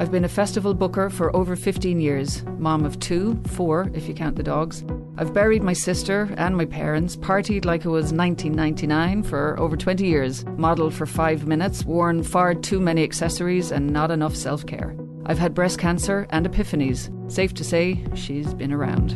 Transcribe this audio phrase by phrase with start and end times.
[0.00, 4.14] I've been a festival booker for over 15 years, mom of two, four if you
[4.14, 4.82] count the dogs.
[5.18, 10.06] I've buried my sister and my parents, partied like it was 1999 for over 20
[10.06, 14.96] years, modelled for five minutes, worn far too many accessories, and not enough self care.
[15.26, 17.10] I've had breast cancer and epiphanies.
[17.30, 19.10] Safe to say, she's been around.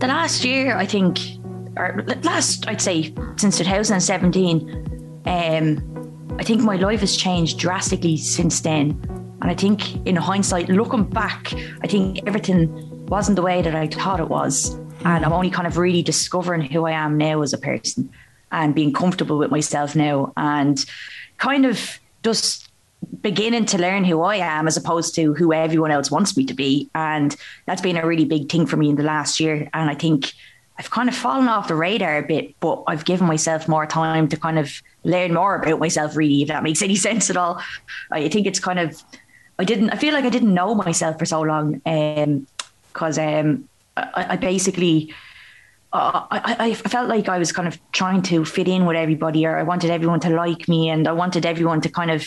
[0.00, 1.37] The last year, I think,
[1.78, 8.60] or last, I'd say, since 2017, um, I think my life has changed drastically since
[8.60, 9.00] then.
[9.40, 13.86] And I think, in hindsight, looking back, I think everything wasn't the way that I
[13.86, 14.74] thought it was.
[15.04, 18.10] And I'm only kind of really discovering who I am now as a person
[18.50, 20.84] and being comfortable with myself now and
[21.36, 22.68] kind of just
[23.20, 26.54] beginning to learn who I am as opposed to who everyone else wants me to
[26.54, 26.90] be.
[26.94, 27.34] And
[27.66, 29.68] that's been a really big thing for me in the last year.
[29.72, 30.32] And I think
[30.78, 34.28] I've kind of fallen off the radar a bit, but I've given myself more time
[34.28, 37.60] to kind of learn more about myself, really, if that makes any sense at all.
[38.12, 39.02] I think it's kind of,
[39.58, 41.82] I didn't, I feel like I didn't know myself for so long.
[41.84, 42.46] Um,
[42.92, 45.12] cause, um, I, I basically,
[45.92, 49.46] uh, I, I felt like I was kind of trying to fit in with everybody,
[49.46, 52.24] or I wanted everyone to like me, and I wanted everyone to kind of,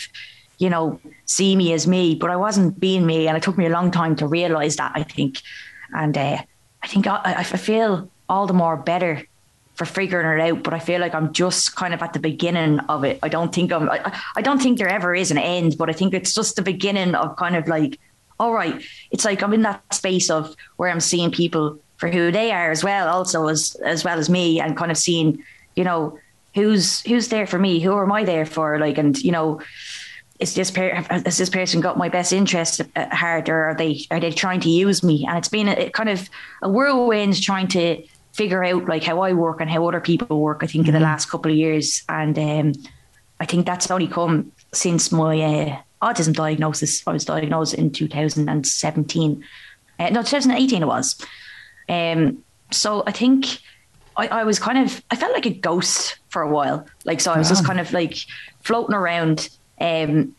[0.58, 3.64] you know, see me as me, but I wasn't being me, and it took me
[3.64, 4.92] a long time to realize that.
[4.94, 5.40] I think,
[5.94, 6.42] and uh,
[6.82, 9.22] I think I, I feel all the more better
[9.74, 10.62] for figuring it out.
[10.62, 13.18] But I feel like I'm just kind of at the beginning of it.
[13.22, 13.88] I don't think I'm.
[13.90, 16.62] I, I don't think there ever is an end, but I think it's just the
[16.62, 18.00] beginning of kind of like,
[18.40, 22.32] all right, it's like I'm in that space of where I'm seeing people for who
[22.32, 25.44] they are as well, also as as well as me, and kind of seeing,
[25.76, 26.18] you know,
[26.54, 29.60] who's who's there for me, who am I there for, like, and you know.
[30.40, 34.00] Is this per- has this person got my best interest at heart, or are they
[34.10, 35.24] are they trying to use me?
[35.24, 36.28] And it's been a, kind of
[36.62, 40.60] a whirlwind trying to figure out like how I work and how other people work.
[40.62, 40.88] I think mm-hmm.
[40.88, 41.04] in the mm-hmm.
[41.04, 42.72] last couple of years, and um,
[43.40, 47.06] I think that's only come since my uh, autism diagnosis.
[47.06, 49.44] I was diagnosed in 2017,
[49.98, 51.20] uh, no 2018 it was.
[51.88, 53.58] Um, so I think
[54.16, 56.86] I, I, was kind of I felt like a ghost for a while.
[57.04, 57.54] Like so I was wow.
[57.54, 58.16] just kind of like
[58.62, 59.48] floating around.
[59.80, 60.34] Um,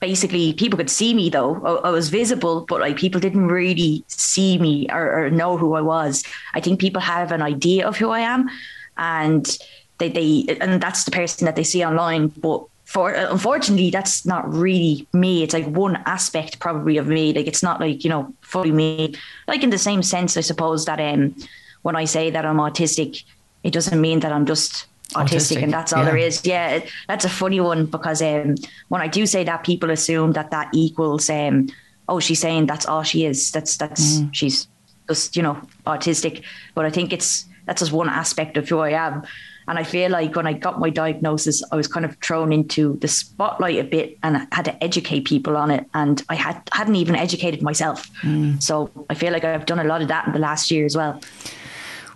[0.00, 1.54] basically people could see me though.
[1.64, 5.74] I, I, was visible, but like people didn't really see me or, or, know who
[5.74, 6.24] I was.
[6.54, 8.50] I think people have an idea of who I am,
[8.96, 9.58] and
[9.98, 12.28] they they and that's the person that they see online.
[12.28, 15.42] But for unfortunately, that's not really me.
[15.42, 17.32] It's like one aspect probably of me.
[17.32, 19.14] Like it's not like you know fully me.
[19.46, 21.36] Like in the same sense, I suppose that um
[21.82, 23.22] when I say that I'm autistic,
[23.62, 26.10] it doesn't mean that I'm just autistic, autistic and that's all yeah.
[26.10, 26.44] there is.
[26.44, 28.54] Yeah, that's a funny one because um,
[28.88, 31.68] when I do say that, people assume that that equals um,
[32.10, 33.50] oh, she's saying that's all she is.
[33.52, 34.28] That's that's mm.
[34.32, 34.68] she's
[35.08, 36.42] just you know autistic.
[36.74, 39.22] But I think it's that's just one aspect of who I am.
[39.68, 42.96] And I feel like when I got my diagnosis, I was kind of thrown into
[42.96, 45.86] the spotlight a bit and I had to educate people on it.
[45.94, 48.10] And I had hadn't even educated myself.
[48.22, 48.60] Mm.
[48.60, 50.96] So I feel like I've done a lot of that in the last year as
[50.96, 51.20] well.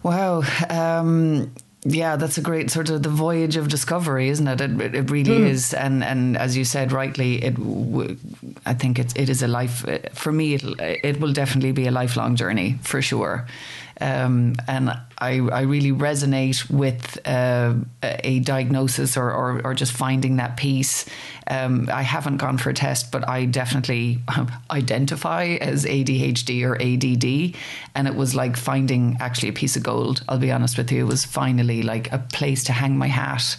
[0.02, 0.42] Wow.
[0.68, 1.52] Um,
[1.84, 4.60] yeah, that's a great sort of the voyage of discovery, isn't it?
[4.60, 5.48] It, it really mm.
[5.48, 7.56] is, and and as you said rightly, it
[8.64, 9.84] I think it it is a life
[10.14, 10.54] for me.
[10.54, 13.46] It it will definitely be a lifelong journey for sure.
[14.04, 17.72] Um, and I, I really resonate with uh,
[18.02, 21.06] a diagnosis or, or, or, just finding that piece.
[21.46, 24.18] Um, I haven't gone for a test, but I definitely
[24.70, 27.58] identify as ADHD or ADD.
[27.94, 30.22] And it was like finding actually a piece of gold.
[30.28, 31.06] I'll be honest with you.
[31.06, 33.56] It was finally like a place to hang my hat,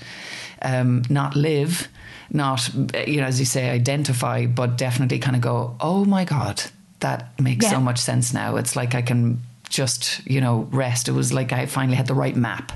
[0.61, 1.87] um, not live,
[2.29, 2.71] not,
[3.07, 6.61] you know, as you say, identify, but definitely kind of go, oh my God,
[6.99, 7.71] that makes yeah.
[7.71, 8.57] so much sense now.
[8.57, 11.07] It's like I can just you know rest.
[11.07, 12.71] It was like I finally had the right map.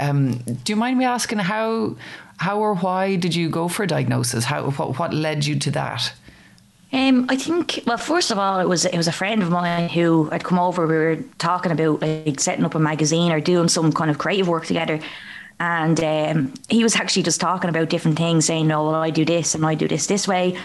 [0.00, 1.96] Um, do you mind me asking how
[2.38, 4.44] how or why did you go for a diagnosis?
[4.44, 6.12] How what, what led you to that?
[6.92, 9.88] Um, I think well, first of all, it was it was a friend of mine
[9.88, 10.86] who had come over.
[10.86, 14.48] We were talking about like setting up a magazine or doing some kind of creative
[14.48, 15.00] work together.
[15.58, 19.24] And um, he was actually just talking about different things, saying, "No, well, I do
[19.24, 20.58] this and I do this this way."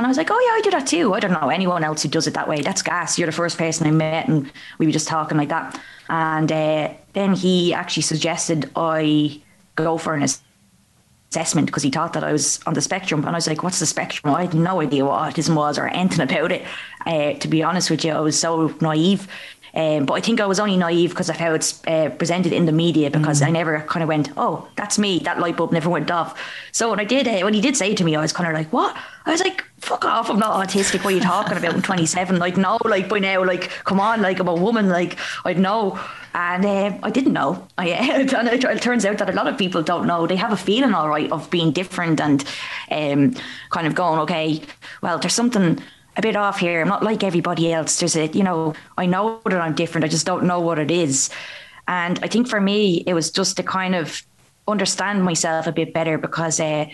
[0.00, 1.12] And I was like, oh, yeah, I do that too.
[1.12, 2.62] I don't know anyone else who does it that way.
[2.62, 3.18] That's gas.
[3.18, 5.78] You're the first person I met, and we were just talking like that.
[6.08, 9.42] And uh, then he actually suggested I
[9.74, 13.20] go for an assessment because he thought that I was on the spectrum.
[13.26, 14.34] And I was like, what's the spectrum?
[14.34, 16.64] I had no idea what autism was or anything about it.
[17.04, 19.28] Uh, to be honest with you, I was so naive.
[19.74, 22.66] Um, but I think I was only naive because of how it's uh, presented in
[22.66, 23.46] the media because mm.
[23.46, 25.20] I never kind of went, oh, that's me.
[25.20, 26.40] That light bulb never went off.
[26.72, 28.48] So when I did, uh, when he did say it to me, I was kind
[28.48, 28.96] of like, what?
[29.26, 30.30] I was like, fuck off.
[30.30, 31.04] I'm not autistic.
[31.04, 31.74] What are you talking about?
[31.74, 32.38] I'm 27.
[32.38, 34.88] Like, no, like by now, like, come on, like I'm a woman.
[34.88, 35.98] Like, I'd know.
[36.34, 37.66] And uh, I didn't know.
[37.76, 40.26] I, and it, it, turns out that a lot of people don't know.
[40.26, 42.44] They have a feeling, all right, of being different and
[42.90, 43.34] um,
[43.70, 44.62] kind of going, okay,
[45.02, 45.80] well, there's something
[46.16, 46.80] a bit off here.
[46.80, 47.98] I'm not like everybody else.
[47.98, 50.04] There's a, you know, I know that I'm different.
[50.04, 51.30] I just don't know what it is.
[51.88, 54.22] And I think for me, it was just to kind of
[54.68, 56.86] understand myself a bit better because uh,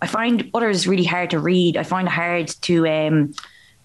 [0.00, 1.76] I find others really hard to read.
[1.76, 3.34] I find it hard to um,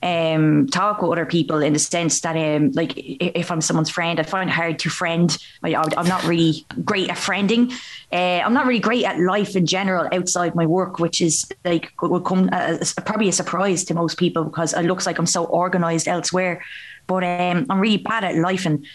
[0.04, 4.20] um, talk with other people in the sense that, um, like, if I'm someone's friend,
[4.20, 5.36] I find it hard to friend.
[5.64, 7.72] I, am not really great at friending.
[8.12, 11.94] Uh, I'm not really great at life in general outside my work, which is like
[12.02, 15.46] would come as, probably a surprise to most people because it looks like I'm so
[15.46, 16.62] organized elsewhere.
[17.08, 18.86] But um, I'm really bad at life and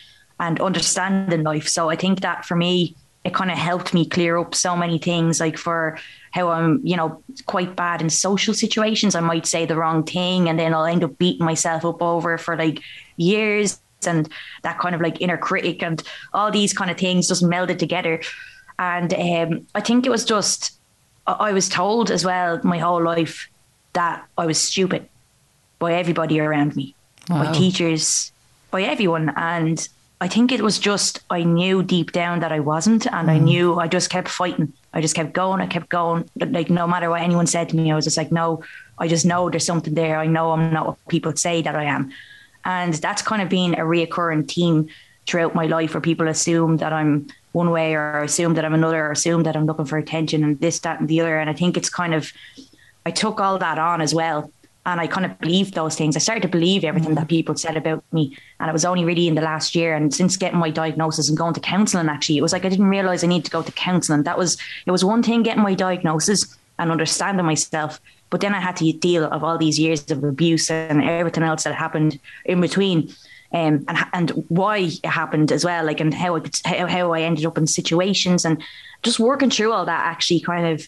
[0.41, 1.67] and understanding life.
[1.67, 4.99] So I think that for me, it kind of helped me clear up so many
[4.99, 5.99] things like for
[6.39, 9.15] how I'm, you know, quite bad in social situations.
[9.15, 12.39] I might say the wrong thing and then I'll end up beating myself up over
[12.39, 12.81] for like
[13.17, 14.29] years and
[14.63, 16.03] that kind of like inner critic and
[16.33, 18.21] all these kind of things just melded together.
[18.79, 20.79] And um, I think it was just,
[21.27, 23.49] I was told as well my whole life
[23.95, 25.09] that I was stupid
[25.79, 26.95] by everybody around me,
[27.29, 27.45] wow.
[27.45, 28.33] by teachers,
[28.71, 29.33] by everyone.
[29.37, 29.89] And
[30.21, 33.33] I think it was just I knew deep down that I wasn't, and mm.
[33.33, 34.73] I knew I just kept fighting.
[34.93, 35.61] I just kept going.
[35.61, 36.29] I kept going.
[36.37, 38.63] Like no matter what anyone said to me, I was just like, no.
[39.01, 40.19] I just know there's something there.
[40.19, 42.13] I know I'm not what people say that I am,
[42.65, 44.89] and that's kind of been a reoccurring theme
[45.27, 49.07] throughout my life, where people assume that I'm one way, or assume that I'm another,
[49.07, 51.39] or assume that I'm looking for attention, and this, that, and the other.
[51.39, 52.33] And I think it's kind of
[53.07, 54.51] I took all that on as well
[54.89, 56.17] and I kind of believed those things.
[56.17, 58.37] I started to believe everything that people said about me.
[58.59, 61.37] And it was only really in the last year and since getting my diagnosis and
[61.37, 63.73] going to counselling, actually, it was like I didn't realize I needed to go to
[63.73, 64.23] counselling.
[64.23, 64.57] That was,
[64.87, 68.01] it was one thing getting my diagnosis and understanding myself.
[68.31, 71.65] But then I had to deal of all these years of abuse and everything else
[71.65, 73.13] that happened in between.
[73.51, 77.23] Um, and and why it happened as well, like and how it, how, how I
[77.23, 78.63] ended up in situations and
[79.03, 80.87] just working through all that actually kind of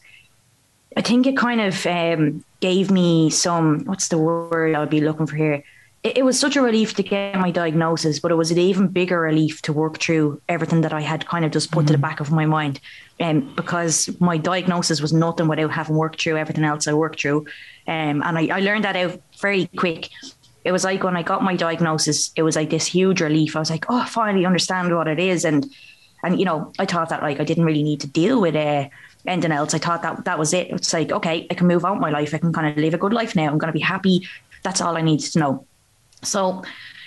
[0.94, 5.26] I think it kind of um, gave me some what's the word I'll be looking
[5.26, 5.64] for here.
[6.02, 8.88] It, it, was such a relief to get my diagnosis, but it was an even
[8.88, 11.86] bigger relief to work through everything that I had kind of just put mm-hmm.
[11.88, 12.02] to the mm-hmm.
[12.02, 12.80] back of my mind.
[13.18, 17.40] Um, because my diagnosis was nothing without having worked through everything else I worked through.
[17.86, 20.08] Um, and I, I learned that out very quick.
[20.64, 23.56] It was like when I got my diagnosis, it was like this huge relief.
[23.56, 25.44] I was like, oh, I finally understand what it is.
[25.44, 25.70] And
[26.22, 28.86] and you know, I thought that like I didn't really need to deal with it.
[28.86, 28.88] Uh,
[29.26, 29.74] anything else.
[29.74, 30.70] I thought that that was it.
[30.70, 32.34] It's like, okay, I can move on my life.
[32.34, 33.48] I can kind of live a good life now.
[33.48, 34.26] I'm going to be happy.
[34.62, 35.66] That's all I need to know.
[36.22, 36.62] So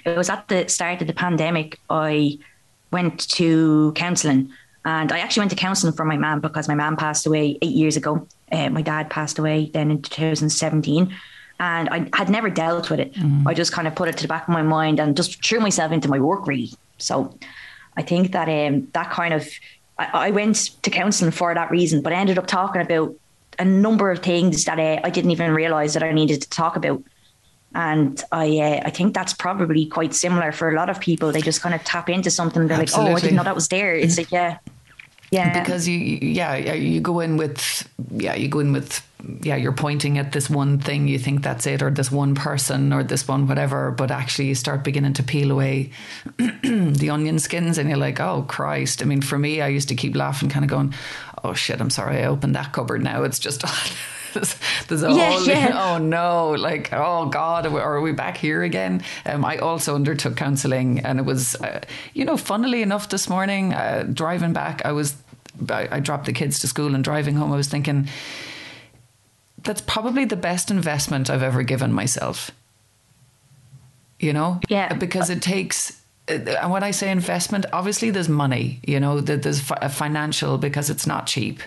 [0.06, 1.80] it was at the start of the pandemic.
[1.90, 2.40] I
[2.92, 4.52] went to counselling,
[4.86, 7.72] and I actually went to counselling for my mum because my mum passed away eight
[7.72, 8.28] years ago.
[8.52, 11.16] Uh, my dad passed away then in 2017.
[11.60, 13.14] And I had never dealt with it.
[13.14, 13.48] Mm.
[13.48, 15.60] I just kind of put it to the back of my mind and just threw
[15.60, 16.72] myself into my work, really.
[16.98, 17.38] So
[17.96, 19.48] I think that um, that kind of
[19.98, 23.16] I, I went to counselling for that reason, but I ended up talking about
[23.60, 26.76] a number of things that uh, I didn't even realize that I needed to talk
[26.76, 27.04] about.
[27.76, 31.32] And I, uh, I think that's probably quite similar for a lot of people.
[31.32, 32.68] They just kind of tap into something.
[32.68, 33.14] They're Absolutely.
[33.14, 34.60] like, "Oh, I didn't know that was there." It's like, yeah,
[35.32, 35.60] yeah.
[35.60, 39.04] Because you, yeah, you go in with, yeah, you go in with
[39.42, 42.92] yeah, you're pointing at this one thing, you think that's it, or this one person,
[42.92, 45.92] or this one whatever, but actually you start beginning to peel away
[46.38, 49.02] the onion skins, and you're like, oh Christ!
[49.02, 50.94] I mean, for me, I used to keep laughing, kind of going,
[51.44, 53.24] oh shit, I'm sorry, I opened that cupboard now.
[53.24, 53.64] It's just.
[54.34, 54.56] there's,
[54.88, 55.94] there's a Yeah, whole yeah.
[55.94, 59.94] oh no like oh god are we, are we back here again um, i also
[59.94, 61.82] undertook counseling and it was uh,
[62.16, 65.16] you know funnily enough this morning uh, driving back i was
[65.70, 68.08] I, I dropped the kids to school and driving home i was thinking
[69.64, 72.52] that's probably the best investment i've ever given myself
[74.20, 74.94] you know Yeah.
[74.94, 79.70] because it takes uh, and when I say investment, obviously there's money, you know, there's
[79.82, 81.60] a financial because it's not cheap.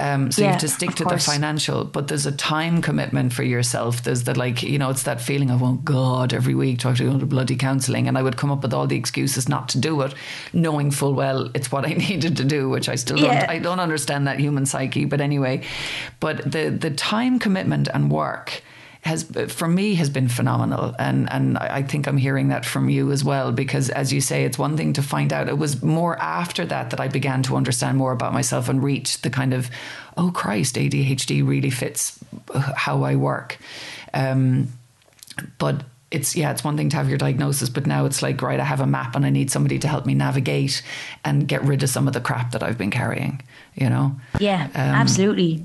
[0.00, 1.26] Um, so you have to stick to course.
[1.26, 4.02] the financial, but there's a time commitment for yourself.
[4.04, 6.90] There's the like, you know, it's that feeling of, oh God, every week do I
[6.92, 8.06] have to go to bloody counselling.
[8.06, 10.14] And I would come up with all the excuses not to do it,
[10.52, 13.40] knowing full well it's what I needed to do, which I still Yeah.
[13.40, 15.04] don't, I don't understand that human psyche.
[15.04, 15.62] But anyway,
[16.20, 18.62] but the, the time commitment and work
[19.08, 20.94] has for me has been phenomenal.
[20.98, 24.44] And and I think I'm hearing that from you as well because as you say
[24.44, 25.48] it's one thing to find out.
[25.48, 29.20] It was more after that that I began to understand more about myself and reach
[29.22, 29.70] the kind of
[30.16, 32.18] oh Christ ADHD really fits
[32.54, 33.58] how I work.
[34.14, 34.68] Um,
[35.58, 38.60] but it's yeah it's one thing to have your diagnosis but now it's like right
[38.60, 40.82] I have a map and I need somebody to help me navigate
[41.22, 43.42] and get rid of some of the crap that I've been carrying
[43.74, 44.16] you know?
[44.40, 45.62] Yeah, Um, absolutely.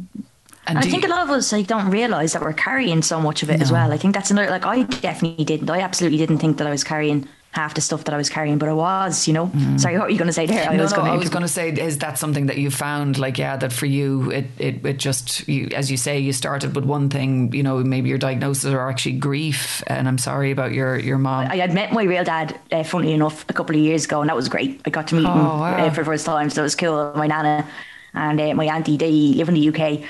[0.68, 3.20] And I think you- a lot of us like don't realize that we're carrying so
[3.20, 3.92] much of it as well.
[3.92, 5.70] I think that's another like I definitely didn't.
[5.70, 8.58] I absolutely didn't think that I was carrying half the stuff that I was carrying,
[8.58, 9.28] but I was.
[9.28, 9.52] You know.
[9.78, 10.64] Sorry, what were you going to say there?
[10.68, 10.78] I Mm.
[10.78, 13.20] no, was no, going I was going to say, is that something that you found,
[13.20, 16.74] like, yeah, that for you, it, it, it just, you, as you say, you started
[16.76, 20.72] with one thing, you know, maybe your diagnosis or actually grief, and I'm sorry about
[20.74, 21.46] your, your mom.
[21.52, 24.30] I had met my real dad, uh, funnily enough, a couple of years ago, and
[24.32, 24.82] that was great.
[24.88, 25.76] I got to meet him Oh, wow.
[25.86, 27.14] uh, for the first time, so it was cool.
[27.16, 27.68] My nana
[28.16, 30.02] and uh, my auntie, they live in the UK.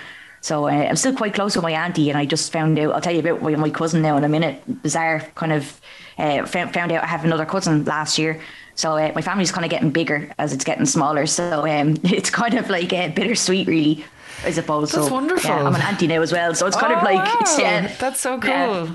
[0.44, 3.00] So uh, I'm still quite close with my auntie, and I just found out, I'll
[3.00, 4.62] tell you about my, my cousin now in a minute.
[4.84, 5.80] Bizarre, kind of
[6.18, 8.42] uh, found, out I have another cousin last year.
[8.76, 11.28] So uh, my family's kind of getting bigger as it's getting smaller.
[11.28, 14.04] So um, it's kind of like uh, bittersweet, really,
[14.46, 14.92] I suppose.
[14.92, 15.50] That's so, wonderful.
[15.50, 17.56] Yeah, I'm an auntie now as well, so it's kind Oh, of like, wow.
[17.58, 18.52] yeah, that's so cool.
[18.52, 18.94] Yeah.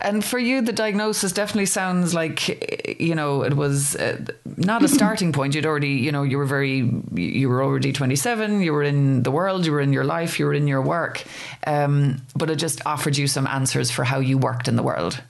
[0.00, 4.24] And for you, the diagnosis definitely sounds like you know it was uh,
[4.56, 5.54] not a starting point.
[5.54, 8.60] You'd already, you know, you were very, you were already twenty seven.
[8.60, 9.64] You were in the world.
[9.66, 10.38] You were in your life.
[10.38, 11.22] You were in your work.
[11.66, 15.22] Um, but it just offered you some answers for how you worked in the world.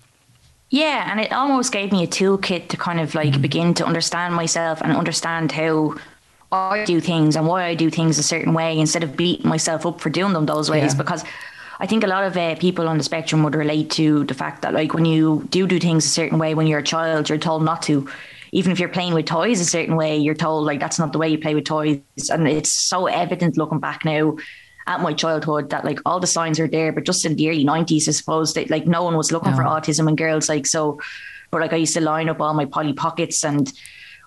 [0.71, 4.35] Yeah, and it almost gave me a toolkit to kind of like begin to understand
[4.35, 5.97] myself and understand how
[6.52, 9.87] I do things and why I do things a certain way instead of beating myself
[9.87, 10.92] up for doing them those ways.
[10.92, 10.99] Yeah.
[10.99, 11.25] Because
[11.80, 14.62] I think a lot of uh, people on the spectrum would relate to the fact
[14.62, 17.38] that like when you do do things a certain way when you're a child, you're
[17.38, 18.09] told not to.
[18.54, 21.18] Even if you're playing with toys a certain way, you're told like that's not the
[21.18, 24.37] way you play with toys, and it's so evident looking back now
[24.87, 27.64] at my childhood that like all the signs are there, but just in the early
[27.64, 30.50] nineties, I suppose that like no one was looking for autism in girls.
[30.50, 31.00] Like so,
[31.50, 33.73] but like I used to line up all my Polly Pockets and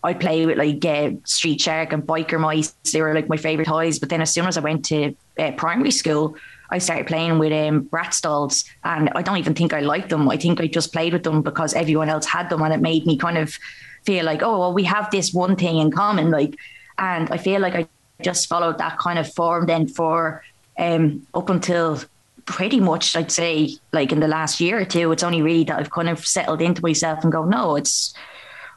[0.06, 2.72] I'd play with like uh, Street Shark and Biker Mice.
[2.94, 3.98] They were like my favorite toys.
[3.98, 6.36] But then as soon as I went to uh, primary school,
[6.70, 10.30] I started playing with um, Bratz dolls, and I don't even think I liked them.
[10.30, 13.06] I think I just played with them because everyone else had them, and it made
[13.06, 13.58] me kind of
[14.04, 16.30] feel like, oh, well, we have this one thing in common.
[16.30, 16.56] Like,
[16.98, 17.88] and I feel like I
[18.22, 20.44] just followed that kind of form then for
[20.78, 22.00] um, up until
[22.46, 25.12] pretty much, I'd say, like in the last year or two.
[25.12, 28.14] It's only really that I've kind of settled into myself and go, no, it's.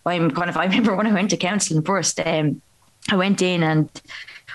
[0.07, 0.57] I'm kind of.
[0.57, 2.21] I remember when I went to counselling first.
[2.25, 2.62] Um,
[3.11, 3.88] I went in and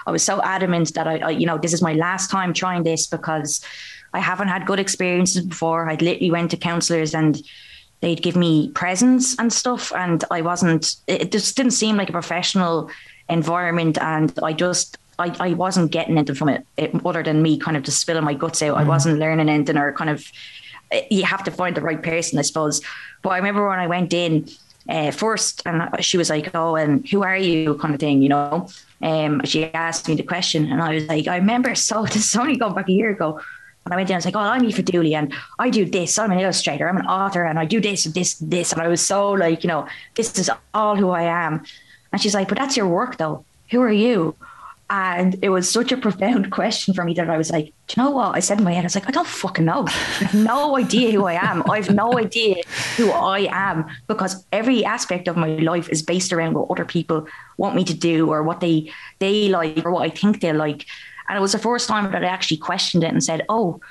[0.05, 2.83] I was so adamant that I, I, you know, this is my last time trying
[2.83, 3.65] this because
[4.13, 5.89] I haven't had good experiences before.
[5.89, 7.41] I'd literally went to counsellors and
[8.01, 10.95] they'd give me presents and stuff, and I wasn't.
[11.07, 12.89] It just didn't seem like a professional
[13.29, 14.97] environment, and I just.
[15.19, 18.23] I, I wasn't getting anything from it, it, other than me kind of just spilling
[18.23, 18.77] my guts out.
[18.77, 20.25] I wasn't learning anything or kind of
[21.09, 22.81] you have to find the right person, I suppose.
[23.21, 24.47] But I remember when I went in
[24.89, 28.29] uh, first, and she was like, "Oh, and who are you?" kind of thing, you
[28.29, 28.67] know.
[29.01, 32.35] Um, she asked me the question, and I was like, "I remember." So this is
[32.35, 33.39] only going back a year ago.
[33.85, 36.17] And I went down, I was like, "Oh, I'm Aoife Dooley, and I do this.
[36.17, 36.87] I'm an illustrator.
[36.87, 39.31] I'm an author, and I do this and this and this." And I was so
[39.31, 41.63] like, you know, this is all who I am.
[42.11, 43.43] And she's like, "But that's your work, though.
[43.71, 44.35] Who are you?"
[44.95, 48.03] And it was such a profound question for me that I was like, do you
[48.03, 48.35] know what?
[48.35, 49.85] I said in my head, I was like, I don't fucking know.
[49.87, 51.67] I have no idea who I am.
[51.67, 52.57] I have no idea
[52.95, 57.25] who I am because every aspect of my life is based around what other people
[57.57, 60.85] want me to do or what they they like or what I think they like.
[61.27, 63.81] And it was the first time that I actually questioned it and said, oh,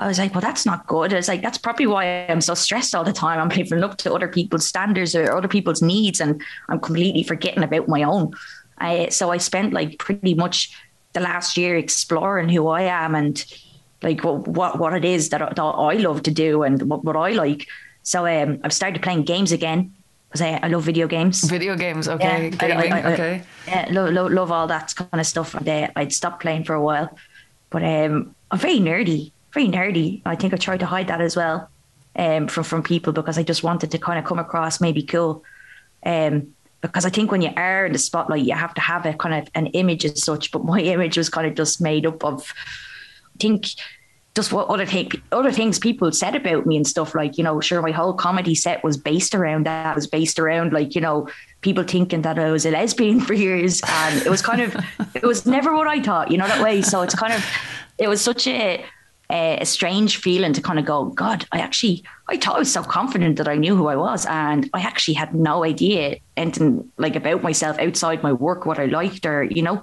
[0.00, 1.12] I was like, well, that's not good.
[1.12, 3.40] It's like, that's probably why I'm so stressed all the time.
[3.40, 7.64] I'm living up to other people's standards or other people's needs, and I'm completely forgetting
[7.64, 8.32] about my own.
[8.80, 10.76] I, so I spent like pretty much
[11.12, 13.44] the last year exploring who I am and
[14.02, 17.30] like what what it is that, that I love to do and what, what I
[17.30, 17.66] like.
[18.02, 19.92] So um, I've started playing games again
[20.28, 21.42] because I, I love video games.
[21.44, 22.50] Video games, okay.
[22.50, 23.42] Yeah, I, I, I, okay.
[23.66, 25.54] Yeah, lo, lo, love all that kind of stuff.
[25.54, 27.16] And uh, I'd stopped playing for a while,
[27.70, 30.22] but um, I'm very nerdy, very nerdy.
[30.24, 31.70] I think I tried to hide that as well
[32.16, 35.44] um, from from people because I just wanted to kind of come across maybe cool.
[36.04, 39.14] Um, because I think when you are in the spotlight, you have to have a
[39.14, 40.50] kind of an image as such.
[40.50, 42.52] But my image was kind of just made up of,
[43.34, 43.66] I think,
[44.34, 47.14] just what other thing, other things people said about me and stuff.
[47.14, 49.92] Like you know, sure, my whole comedy set was based around that.
[49.92, 51.28] It was based around like you know
[51.60, 54.76] people thinking that I was a lesbian for years, and it was kind of,
[55.14, 56.30] it was never what I thought.
[56.30, 56.82] You know that way.
[56.82, 57.44] So it's kind of,
[57.98, 58.84] it was such a
[59.30, 62.82] a strange feeling to kind of go, God, I actually, I thought I was so
[62.82, 67.16] confident that I knew who I was, and I actually had no idea anything like
[67.16, 69.82] about myself outside my work, what I liked, or you know.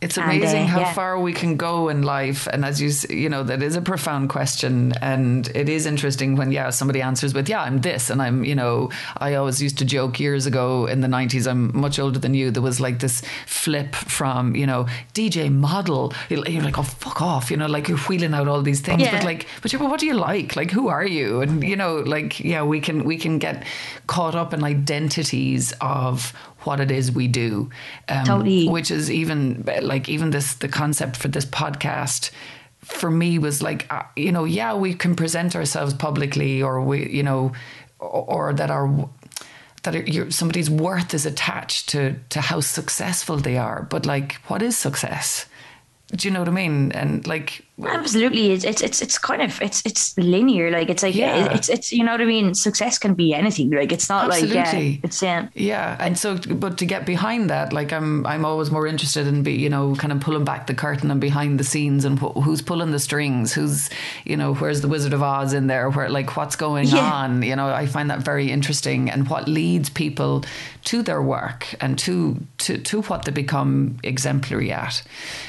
[0.00, 0.92] It's amazing and, uh, how yeah.
[0.92, 4.30] far we can go in life, and as you you know, that is a profound
[4.30, 8.44] question, and it is interesting when yeah somebody answers with yeah I'm this, and I'm
[8.44, 12.18] you know I always used to joke years ago in the '90s I'm much older
[12.18, 12.50] than you.
[12.50, 16.12] There was like this flip from you know DJ model.
[16.28, 19.12] You're like oh fuck off, you know, like you're wheeling out all these things, yeah.
[19.12, 20.56] but like but what do you like?
[20.56, 21.40] Like who are you?
[21.40, 23.64] And you know like yeah we can we can get
[24.08, 26.32] caught up in identities of
[26.64, 27.70] what it is we do.
[28.08, 28.68] Um, totally.
[28.68, 32.30] Which is even like even this the concept for this podcast
[32.80, 37.08] for me was like uh, you know yeah we can present ourselves publicly or we
[37.08, 37.52] you know
[38.00, 39.08] or, or that our
[39.84, 44.76] that somebody's worth is attached to to how successful they are but like what is
[44.76, 45.46] success
[46.14, 46.92] do you know what I mean?
[46.92, 50.70] And like absolutely, it's it's it's kind of it's it's linear.
[50.70, 51.52] Like it's like yeah.
[51.52, 52.54] it's it's you know what I mean.
[52.54, 53.70] Success can be anything.
[53.70, 54.56] Like it's not absolutely.
[54.56, 55.48] like yeah, it's yeah.
[55.54, 59.42] Yeah, and so but to get behind that, like I'm I'm always more interested in
[59.42, 62.40] be you know kind of pulling back the curtain and behind the scenes and wh-
[62.42, 63.88] who's pulling the strings, who's
[64.24, 67.12] you know where's the Wizard of Oz in there, where like what's going yeah.
[67.12, 67.42] on.
[67.42, 70.44] You know, I find that very interesting and what leads people
[70.84, 75.02] to their work and to to to what they become exemplary at,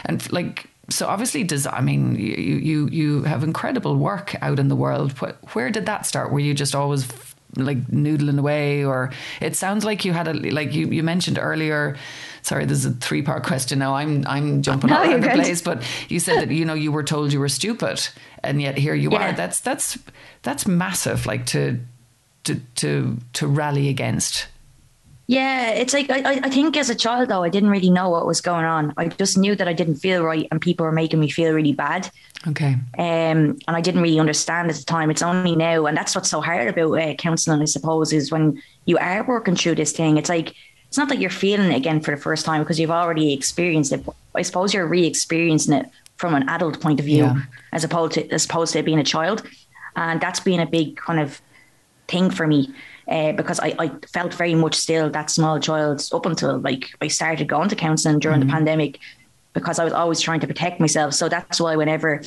[0.05, 4.67] and like so obviously does i mean you you you have incredible work out in
[4.67, 5.11] the world.
[5.53, 6.31] Where did that start?
[6.31, 7.07] Were you just always
[7.55, 11.95] like noodling away or it sounds like you had a like you you mentioned earlier
[12.41, 15.29] sorry this is a three part question now i'm i'm jumping no, all over the
[15.29, 18.01] place but you said that you know you were told you were stupid
[18.43, 19.29] and yet here you yeah.
[19.29, 19.99] are that's that's
[20.41, 21.79] that's massive like to
[22.43, 24.47] to to to rally against
[25.27, 28.27] yeah, it's like I, I think as a child though I didn't really know what
[28.27, 28.93] was going on.
[28.97, 31.71] I just knew that I didn't feel right and people were making me feel really
[31.71, 32.09] bad.
[32.45, 32.73] Okay.
[32.97, 35.09] Um, and I didn't really understand at the time.
[35.09, 38.61] It's only now, and that's what's so hard about uh, counselling, I suppose, is when
[38.85, 40.17] you are working through this thing.
[40.17, 40.53] It's like
[40.89, 43.93] it's not that you're feeling it again for the first time because you've already experienced
[43.93, 44.05] it.
[44.35, 47.41] I suppose you're re-experiencing it from an adult point of view, yeah.
[47.71, 49.47] as opposed to as opposed to being a child,
[49.95, 51.41] and that's been a big kind of
[52.09, 52.73] thing for me
[53.07, 57.07] uh, because I, I felt very much still that small child up until like I
[57.07, 58.49] started going to counselling during mm-hmm.
[58.49, 58.99] the pandemic
[59.53, 61.13] because I was always trying to protect myself.
[61.13, 62.21] So that's why whenever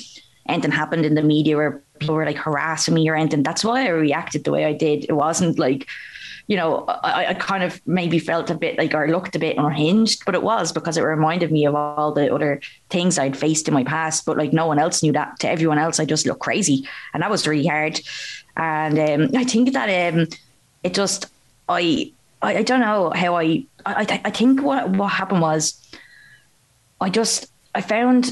[0.48, 3.84] anything happened in the media where people were like harassing me or anything, that's why
[3.84, 5.04] I reacted the way I did.
[5.08, 5.88] It wasn't like,
[6.46, 9.58] you know, I, I kind of maybe felt a bit like or looked a bit
[9.58, 12.60] unhinged, but it was because it reminded me of all the other
[12.90, 14.24] things I'd faced in my past.
[14.24, 15.40] But like no one else knew that.
[15.40, 18.00] To everyone else, I just looked crazy, and that was really hard.
[18.56, 20.28] And um, I think that um,
[20.86, 21.26] it just
[21.68, 25.62] I I, I don't know how I I I think what what happened was
[27.00, 28.30] I just I found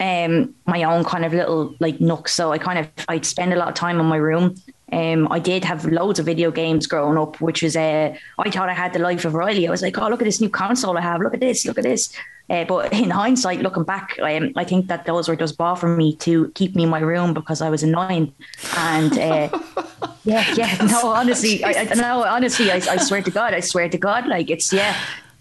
[0.00, 2.28] um my own kind of little like nook.
[2.28, 4.54] So I kind of I'd spend a lot of time in my room.
[4.92, 8.68] Um, I did have loads of video games growing up, which was uh, I thought
[8.68, 9.66] I had the life of Riley.
[9.66, 11.20] I was like, oh look at this new console I have.
[11.20, 11.66] Look at this.
[11.66, 12.12] Look at this.
[12.48, 15.88] Uh, but in hindsight, looking back, um, I think that those were just bought for
[15.88, 18.32] me to keep me in my room because I was annoying.
[18.76, 19.58] And uh,
[20.24, 23.88] yeah, yeah, no, honestly, I, I, no, honestly, I, I swear to God, I swear
[23.88, 24.96] to God, like it's yeah,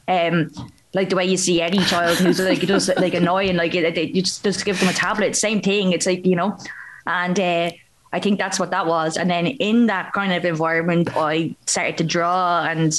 [0.07, 0.51] um,
[0.95, 4.09] like the way you see any child who's like just like annoying, like it, it,
[4.15, 5.91] you just, just give them a tablet, same thing.
[5.91, 6.57] It's like you know,
[7.05, 7.39] and.
[7.39, 7.71] Uh,
[8.13, 9.17] I think that's what that was.
[9.17, 12.97] And then in that kind of environment, I started to draw and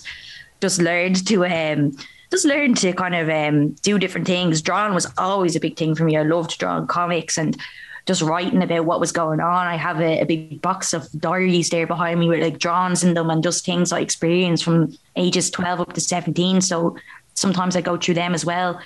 [0.61, 1.97] just learned to um,
[2.37, 4.61] just learn to kind of um, do different things.
[4.61, 6.19] Drawing was always a big thing for me.
[6.19, 7.57] I loved drawing comics and
[8.05, 9.67] just writing about what was going on.
[9.67, 13.15] I have a, a, big box of diaries there behind me with like drawings in
[13.15, 16.61] them and just things I experienced from ages 12 up to 17.
[16.61, 16.99] So
[17.33, 18.81] sometimes I go through them as well.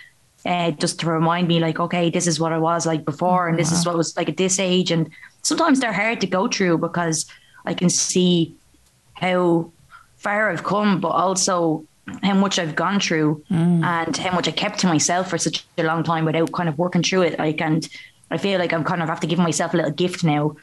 [0.46, 3.58] Uh, just to remind me, like, okay, this is what I was like before, and
[3.58, 4.92] this is what I was like at this age.
[4.92, 5.10] And
[5.42, 7.26] sometimes they're hard to go through because
[7.66, 8.54] I can see
[9.14, 9.70] how
[10.16, 11.84] far I've come, but also
[12.22, 13.84] how much I've gone through mm.
[13.84, 16.78] and how much I kept to myself for such a long time without kind of
[16.78, 17.38] working through it.
[17.38, 17.88] Like, and
[18.30, 20.56] I feel like I'm kind of have to give myself a little gift now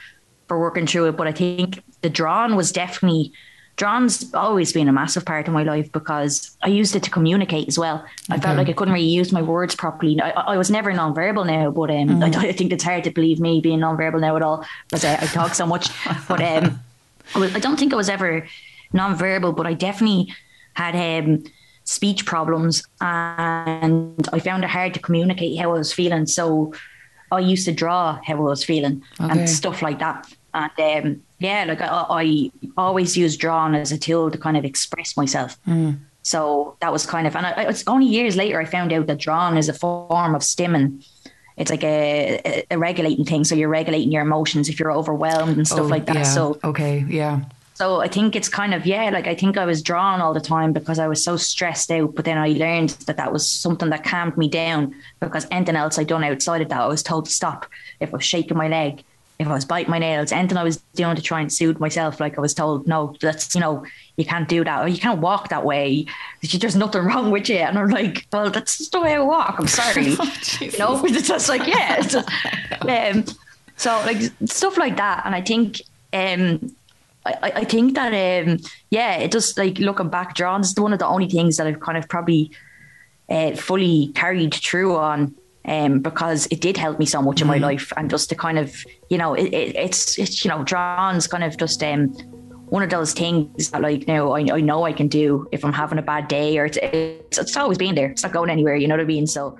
[0.47, 1.17] for working through it.
[1.17, 3.33] But I think the drawing was definitely
[3.77, 7.67] drawing's always been a massive part of my life because I used it to communicate
[7.67, 8.03] as well.
[8.29, 8.41] I okay.
[8.41, 10.19] felt like I couldn't really use my words properly.
[10.19, 12.36] I, I was never nonverbal now, but um, mm.
[12.36, 15.13] I, I, think it's hard to believe me being nonverbal now at all because I,
[15.13, 15.89] I talk so much.
[16.27, 16.79] but um,
[17.36, 18.47] I, was, I don't think I was ever
[18.93, 20.33] nonverbal, but I definitely
[20.77, 21.43] had um,
[21.85, 26.27] speech problems and I found it hard to communicate how I was feeling.
[26.27, 26.73] So
[27.31, 29.39] I used to draw how I was feeling okay.
[29.39, 30.31] and stuff like that.
[30.53, 34.65] And um, yeah, like I, I, always use drawing as a tool to kind of
[34.65, 35.57] express myself.
[35.65, 35.99] Mm.
[36.21, 39.17] So that was kind of, and I, it's only years later I found out that
[39.17, 41.05] drawing is a form of stimming.
[41.57, 43.43] It's like a, a, regulating thing.
[43.45, 46.17] So you're regulating your emotions if you're overwhelmed and stuff oh, like that.
[46.17, 46.23] Yeah.
[46.23, 47.41] So okay, yeah.
[47.77, 50.41] So I think it's kind of yeah, like I think I was drawn all the
[50.41, 52.15] time because I was so stressed out.
[52.15, 55.99] But then I learned that that was something that calmed me down because anything else
[55.99, 57.67] I'd done outside of that, I was told to stop.
[57.99, 59.03] If I was shaking my leg,
[59.37, 62.19] if I was biting my nails, anything I was doing to try and soothe myself,
[62.19, 63.85] like I was told, no, that's, you know,
[64.15, 66.07] you can't do that or you can't walk that way.
[66.41, 67.57] There's nothing wrong with you.
[67.57, 69.57] And I'm like, well, that's just the way I walk.
[69.59, 70.15] I'm sorry.
[70.19, 72.01] oh, you know, it's just like, yeah.
[72.01, 72.27] Just,
[72.81, 73.23] um,
[73.75, 75.27] so like stuff like that.
[75.27, 76.75] And I think, um,
[77.27, 78.13] I, I think that,
[78.47, 78.57] um,
[78.89, 81.97] yeah, it just like looking back, John's one of the only things that I've kind
[81.97, 82.51] of probably
[83.29, 85.35] uh, fully carried through on
[85.65, 87.63] um, because it did help me so much in my mm.
[87.63, 87.91] life.
[87.97, 88.73] And just to kind of,
[89.09, 92.07] you know, it, it, it's, it's, you know, drawing's kind of just um,
[92.69, 95.65] one of those things that, like, you know, I, I know I can do if
[95.65, 98.11] I'm having a bad day or it's, it's, it's always been there.
[98.11, 99.27] It's not going anywhere, you know what I mean?
[99.27, 99.57] So,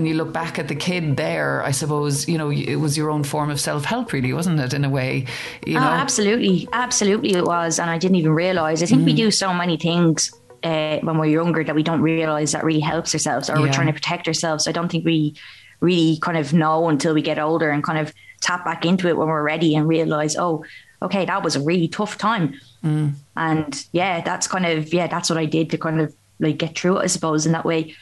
[0.00, 3.10] when you look back at the kid there, I suppose, you know, it was your
[3.10, 5.26] own form of self help, really, wasn't it, in a way?
[5.66, 5.88] You oh, know?
[5.88, 6.66] Oh, absolutely.
[6.72, 7.78] Absolutely, it was.
[7.78, 8.82] And I didn't even realize.
[8.82, 9.04] I think mm.
[9.04, 10.32] we do so many things
[10.62, 13.60] uh, when we're younger that we don't realize that really helps ourselves or yeah.
[13.60, 14.66] we're trying to protect ourselves.
[14.66, 15.34] I don't think we
[15.80, 19.18] really kind of know until we get older and kind of tap back into it
[19.18, 20.64] when we're ready and realize, oh,
[21.02, 22.58] okay, that was a really tough time.
[22.82, 23.12] Mm.
[23.36, 26.74] And yeah, that's kind of, yeah, that's what I did to kind of like get
[26.74, 27.94] through it, I suppose, in that way.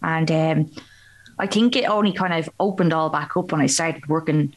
[0.00, 0.70] And um,
[1.42, 4.54] I think it only kind of opened all back up when I started working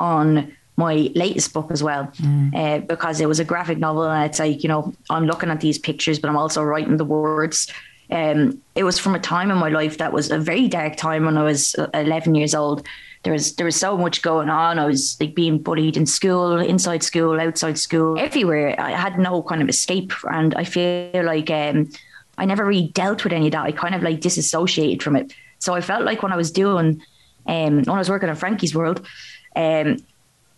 [0.00, 2.54] on my latest book as well, mm.
[2.54, 5.60] uh, because it was a graphic novel, and it's like you know I'm looking at
[5.60, 7.70] these pictures, but I'm also writing the words.
[8.10, 11.26] Um, it was from a time in my life that was a very dark time
[11.26, 12.86] when I was 11 years old.
[13.24, 14.78] There was there was so much going on.
[14.78, 18.74] I was like being bullied in school, inside school, outside school, everywhere.
[18.80, 21.90] I had no kind of escape, and I feel like um,
[22.38, 23.66] I never really dealt with any of that.
[23.66, 25.34] I kind of like disassociated from it.
[25.62, 27.00] So I felt like when I was doing,
[27.46, 29.06] um, when I was working on Frankie's World,
[29.54, 29.96] um,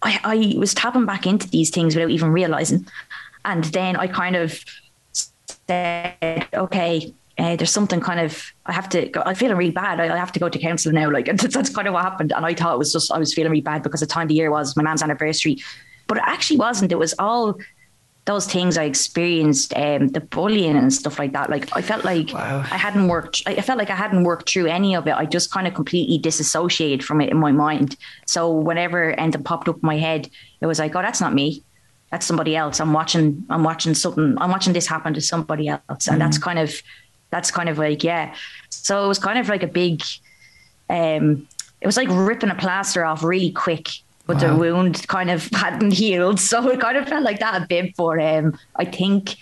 [0.01, 2.87] I, I was tapping back into these things without even realizing.
[3.45, 4.65] And then I kind of
[5.13, 10.01] said, okay, uh, there's something kind of I have to go, I'm feeling really bad.
[10.01, 11.11] I, I have to go to counselling now.
[11.11, 12.33] Like that's, that's kind of what happened.
[12.35, 14.29] And I thought it was just I was feeling really bad because the time of
[14.29, 15.59] the year was my mom's anniversary.
[16.07, 16.93] But it actually wasn't.
[16.93, 17.59] It was all
[18.27, 22.33] those things I experienced, um, the bullying and stuff like that, like I felt like
[22.33, 22.61] wow.
[22.71, 23.43] I hadn't worked.
[23.47, 25.13] I felt like I hadn't worked through any of it.
[25.13, 27.97] I just kind of completely disassociated from it in my mind.
[28.27, 30.31] So whenever anything popped up in my head,
[30.63, 31.63] it was like, oh, that's not me.
[32.11, 32.81] That's somebody else.
[32.81, 33.45] I'm watching.
[33.51, 34.37] I'm watching something.
[34.41, 36.19] I'm watching this happen to somebody else, and mm-hmm.
[36.21, 36.73] that's kind of,
[37.31, 38.35] that's kind of like yeah.
[38.71, 40.03] So it was kind of like a big.
[40.89, 41.47] Um,
[41.81, 43.89] it was like ripping a plaster off really quick
[44.27, 44.49] but wow.
[44.49, 46.41] the wound kind of hadn't healed.
[46.45, 47.97] So it kind of felt like that a bit.
[47.97, 49.37] For um, I think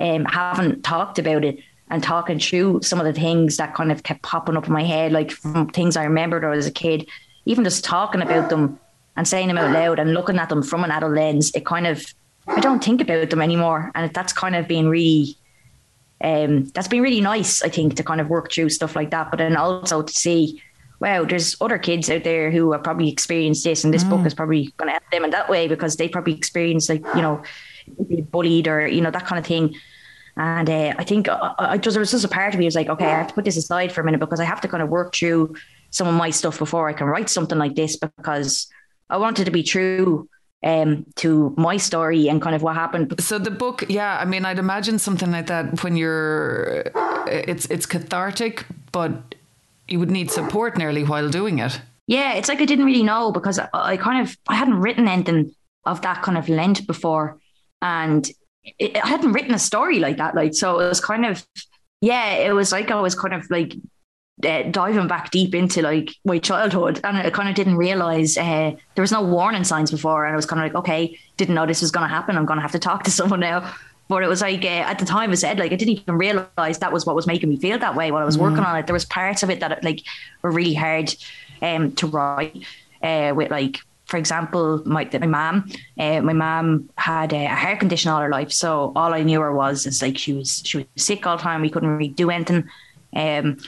[0.00, 1.58] um, having talked about it
[1.88, 4.82] and talking through some of the things that kind of kept popping up in my
[4.82, 7.08] head, like from things I remembered or as a kid,
[7.44, 8.78] even just talking about them
[9.16, 11.86] and saying them out loud and looking at them from an adult lens, it kind
[11.86, 12.04] of
[12.48, 15.36] I don't think about them anymore, and that's kind of been really.
[16.18, 19.30] Um, that's been really nice, I think, to kind of work through stuff like that.
[19.30, 20.62] But then also to see
[21.00, 24.10] wow, there's other kids out there who have probably experienced this, and this mm.
[24.10, 27.04] book is probably going to help them in that way because they probably experienced like
[27.14, 27.42] you know,
[28.30, 29.74] bullied or you know that kind of thing.
[30.38, 32.74] And uh, I think I, I just there was just a part of me was
[32.74, 34.68] like, okay, I have to put this aside for a minute because I have to
[34.68, 35.54] kind of work through
[35.90, 38.68] some of my stuff before I can write something like this because
[39.08, 40.28] I wanted to be true
[40.62, 43.14] um, to my story and kind of what happened.
[43.20, 46.84] So the book, yeah, I mean, I'd imagine something like that when you're,
[47.26, 49.35] it's it's cathartic, but
[49.88, 51.80] you would need support nearly while doing it.
[52.06, 55.54] Yeah, it's like I didn't really know because I, kind of I hadn't written anything
[55.84, 57.38] of that kind of length before,
[57.82, 58.28] and
[58.78, 60.34] it, I hadn't written a story like that.
[60.34, 61.44] Like so, it was kind of
[62.00, 63.74] yeah, it was like I was kind of like
[64.44, 68.72] uh, diving back deep into like my childhood, and I kind of didn't realize uh,
[68.94, 71.66] there was no warning signs before, and I was kind of like, okay, didn't know
[71.66, 72.36] this was going to happen.
[72.36, 73.72] I'm going to have to talk to someone now.
[74.08, 76.78] But it was like uh, at the time I said like I didn't even realize
[76.78, 78.42] that was what was making me feel that way while I was mm.
[78.42, 78.86] working on it.
[78.86, 80.02] There was parts of it that like
[80.42, 81.14] were really hard
[81.62, 82.64] um, to write
[83.02, 88.10] uh, with like for example, my my mom, uh, my mom had a, hair condition
[88.10, 90.86] all her life, so all I knew her was is like she was she was
[90.96, 91.60] sick all the time.
[91.60, 92.68] We couldn't really do anything.
[93.14, 93.58] Um,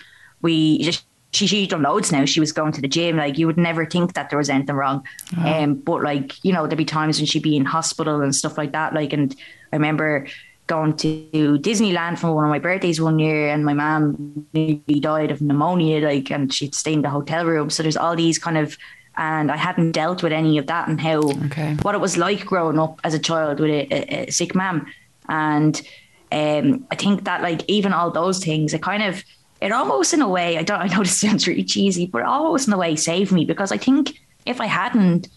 [0.40, 2.24] we just she she done loads now.
[2.24, 3.16] She was going to the gym.
[3.16, 5.04] Like you would never think that there was anything wrong.
[5.38, 5.46] Oh.
[5.46, 8.56] Um, but like you know, there'd be times when she'd be in hospital and stuff
[8.56, 8.94] like that.
[8.94, 9.34] Like, and
[9.72, 10.26] I remember
[10.66, 15.30] going to Disneyland for one of my birthdays one year, and my mom nearly died
[15.30, 16.06] of pneumonia.
[16.06, 17.70] Like, and she'd stay in the hotel room.
[17.70, 18.76] So there's all these kind of
[19.18, 21.74] and I hadn't dealt with any of that and how okay.
[21.82, 24.86] what it was like growing up as a child with a, a, a sick mom.
[25.28, 25.82] And
[26.30, 29.24] um, I think that like even all those things, it kind of
[29.60, 32.66] it almost in a way I don't I know this sounds really cheesy, but almost
[32.66, 35.28] in a way saved me because I think if I hadn't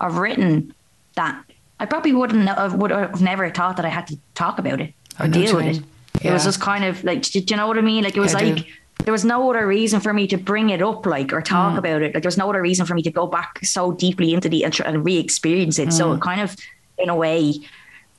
[0.00, 0.74] have written
[1.14, 1.42] that,
[1.78, 4.92] I probably wouldn't have, would have never thought that I had to talk about it
[5.20, 5.82] or deal with it.
[6.22, 6.30] Yeah.
[6.30, 8.04] It was just kind of like, do you know what I mean?
[8.04, 8.56] Like it was I like.
[8.56, 8.64] Do
[9.04, 11.78] there was no other reason for me to bring it up, like or talk mm.
[11.78, 12.14] about it.
[12.14, 14.64] Like there was no other reason for me to go back so deeply into the
[14.64, 15.88] and, and re-experience it.
[15.88, 15.92] Mm.
[15.92, 16.56] So it kind of,
[16.98, 17.54] in a way,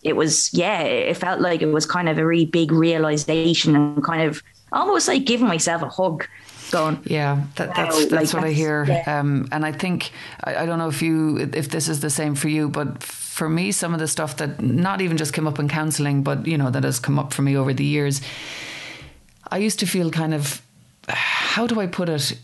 [0.04, 0.82] it was yeah.
[0.82, 5.08] It felt like it was kind of a really big realization and kind of almost
[5.08, 6.28] like giving myself a hug.
[6.72, 9.20] Going, yeah, that, that's wow, that's like what that's, I hear, yeah.
[9.20, 10.12] um, and I think
[10.44, 13.48] I, I don't know if you if this is the same for you, but for
[13.48, 16.58] me, some of the stuff that not even just came up in counselling, but you
[16.58, 18.22] know that has come up for me over the years.
[19.50, 20.62] I used to feel kind of
[21.08, 22.38] how do I put it?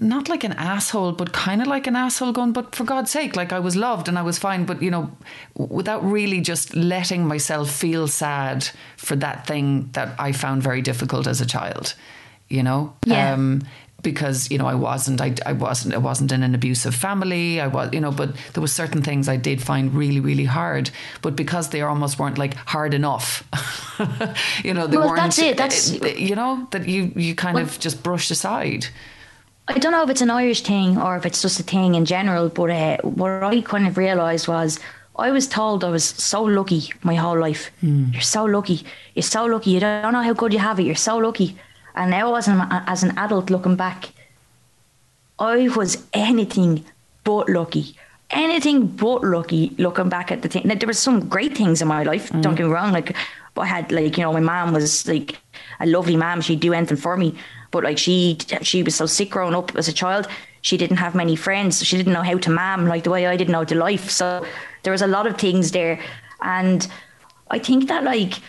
[0.00, 3.34] Not like an asshole, but kind of like an asshole going, but for God's sake,
[3.34, 5.10] like I was loved and I was fine, but you know,
[5.56, 11.26] without really just letting myself feel sad for that thing that I found very difficult
[11.26, 11.94] as a child,
[12.48, 12.94] you know?
[13.06, 13.32] Yeah.
[13.32, 13.62] Um,
[14.02, 17.68] because you know I wasn't I, I wasn't I wasn't in an abusive family I
[17.68, 20.90] was you know but there were certain things I did find really really hard
[21.22, 23.44] but because they almost weren't like hard enough
[24.64, 27.54] you know they well, weren't that's it that's eh, you know that you you kind
[27.54, 28.86] well, of just brushed aside
[29.68, 32.04] I don't know if it's an Irish thing or if it's just a thing in
[32.04, 34.80] general but uh, what I kind of realized was
[35.16, 38.12] I was told I was so lucky my whole life mm.
[38.12, 40.94] you're so lucky you're so lucky you don't know how good you have it you're
[40.94, 41.56] so lucky
[41.94, 44.10] and now, as an, as an adult looking back,
[45.38, 46.84] I was anything
[47.24, 47.96] but lucky.
[48.30, 50.62] Anything but lucky looking back at the thing.
[50.64, 52.42] Now, there were some great things in my life, mm.
[52.42, 52.92] don't get me wrong.
[52.92, 53.14] Like,
[53.56, 55.38] I had, like, you know, my mom was like
[55.80, 56.40] a lovely mom.
[56.40, 57.34] She'd do anything for me.
[57.70, 60.26] But, like, she she was so sick growing up as a child.
[60.62, 61.84] She didn't have many friends.
[61.84, 64.10] She didn't know how to mam like the way I didn't know to life.
[64.10, 64.44] So,
[64.82, 66.00] there was a lot of things there.
[66.40, 66.86] And
[67.50, 68.40] I think that, like,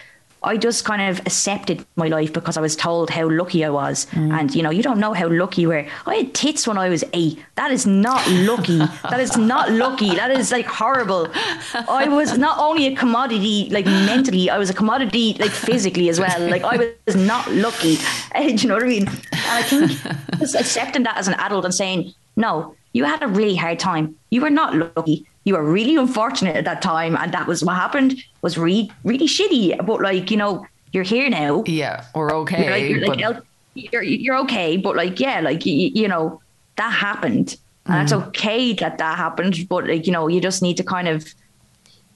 [0.43, 4.05] I just kind of accepted my life because I was told how lucky I was.
[4.11, 4.39] Mm.
[4.39, 5.85] And, you know, you don't know how lucky you were.
[6.05, 7.43] I had tits when I was eight.
[7.55, 8.77] That is not lucky.
[8.77, 10.15] that is not lucky.
[10.15, 11.27] That is like horrible.
[11.73, 16.19] I was not only a commodity, like mentally, I was a commodity, like physically as
[16.19, 16.49] well.
[16.49, 17.97] Like I was not lucky.
[18.35, 19.07] Do you know what I mean?
[19.07, 19.91] And I think
[20.39, 24.15] just accepting that as an adult and saying, no, you had a really hard time.
[24.29, 27.75] You were not lucky you were really unfortunate at that time and that was what
[27.75, 29.85] happened was really really shitty.
[29.85, 31.63] But like you know you're here now.
[31.65, 33.43] Yeah we're okay you're, like, you're, like,
[33.75, 36.41] you're, you're okay but like yeah like you, you know
[36.77, 37.57] that happened.
[37.85, 38.03] And mm.
[38.03, 41.33] it's okay that that happened but like you know you just need to kind of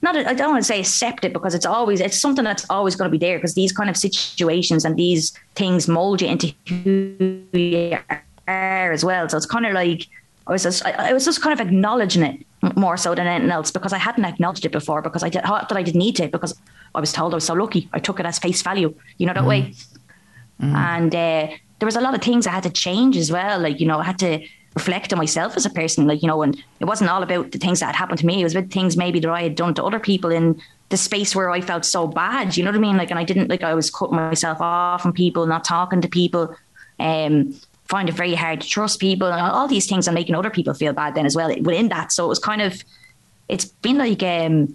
[0.00, 2.94] not I don't want to say accept it because it's always it's something that's always
[2.94, 6.54] going to be there because these kind of situations and these things mold you into
[6.68, 7.98] who you
[8.46, 9.28] are as well.
[9.28, 10.06] So it's kind of like
[10.48, 13.50] I was just I, I was just kind of acknowledging it more so than anything
[13.50, 16.16] else because I hadn't acknowledged it before because I did, thought that I didn't need
[16.16, 16.58] to because
[16.94, 17.88] I was told I was so lucky.
[17.92, 19.48] I took it as face value, you know that mm.
[19.48, 19.74] way.
[20.60, 20.74] Mm.
[20.74, 23.60] And uh, there was a lot of things I had to change as well.
[23.60, 26.06] Like you know, I had to reflect on myself as a person.
[26.06, 28.40] Like you know, and it wasn't all about the things that had happened to me.
[28.40, 31.36] It was about things maybe that I had done to other people in the space
[31.36, 32.56] where I felt so bad.
[32.56, 32.96] You know what I mean?
[32.96, 36.08] Like, and I didn't like I was cutting myself off from people, not talking to
[36.08, 36.56] people.
[36.98, 37.54] Um,
[37.88, 40.74] find it very hard to trust people and all these things and making other people
[40.74, 42.12] feel bad then as well within that.
[42.12, 42.82] So it was kind of,
[43.48, 44.74] it's been like um,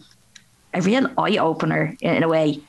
[0.74, 2.60] a real eye opener in, in a way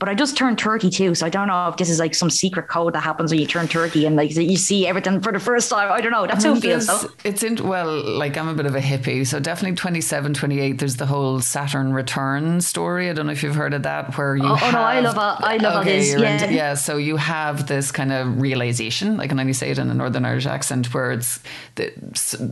[0.00, 2.68] but I just turned 32, so I don't know if this is like some secret
[2.68, 5.68] code that happens when you turn 30 and like you see everything for the first
[5.68, 5.92] time.
[5.92, 6.26] I don't know.
[6.26, 6.86] That's how it feels.
[6.86, 7.10] Though.
[7.22, 10.78] It's in, well, like I'm a bit of a hippie, so definitely 27, 28.
[10.78, 13.10] There's the whole Saturn return story.
[13.10, 14.44] I don't know if you've heard of that, where you.
[14.44, 15.44] Oh, have, oh no, I love it.
[15.44, 16.18] I love okay, it.
[16.18, 16.32] Yeah.
[16.32, 16.74] Into, yeah.
[16.74, 19.18] So you have this kind of realization.
[19.18, 21.40] Like, I can only say it in a Northern Irish accent, where it's
[21.74, 21.92] the,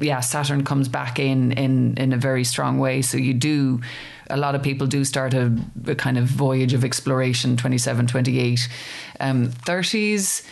[0.02, 3.00] yeah, Saturn comes back in in in a very strong way.
[3.00, 3.80] So you do
[4.30, 5.52] a lot of people do start a,
[5.86, 8.68] a kind of voyage of exploration 27, 28.
[9.20, 10.44] Um, 30s,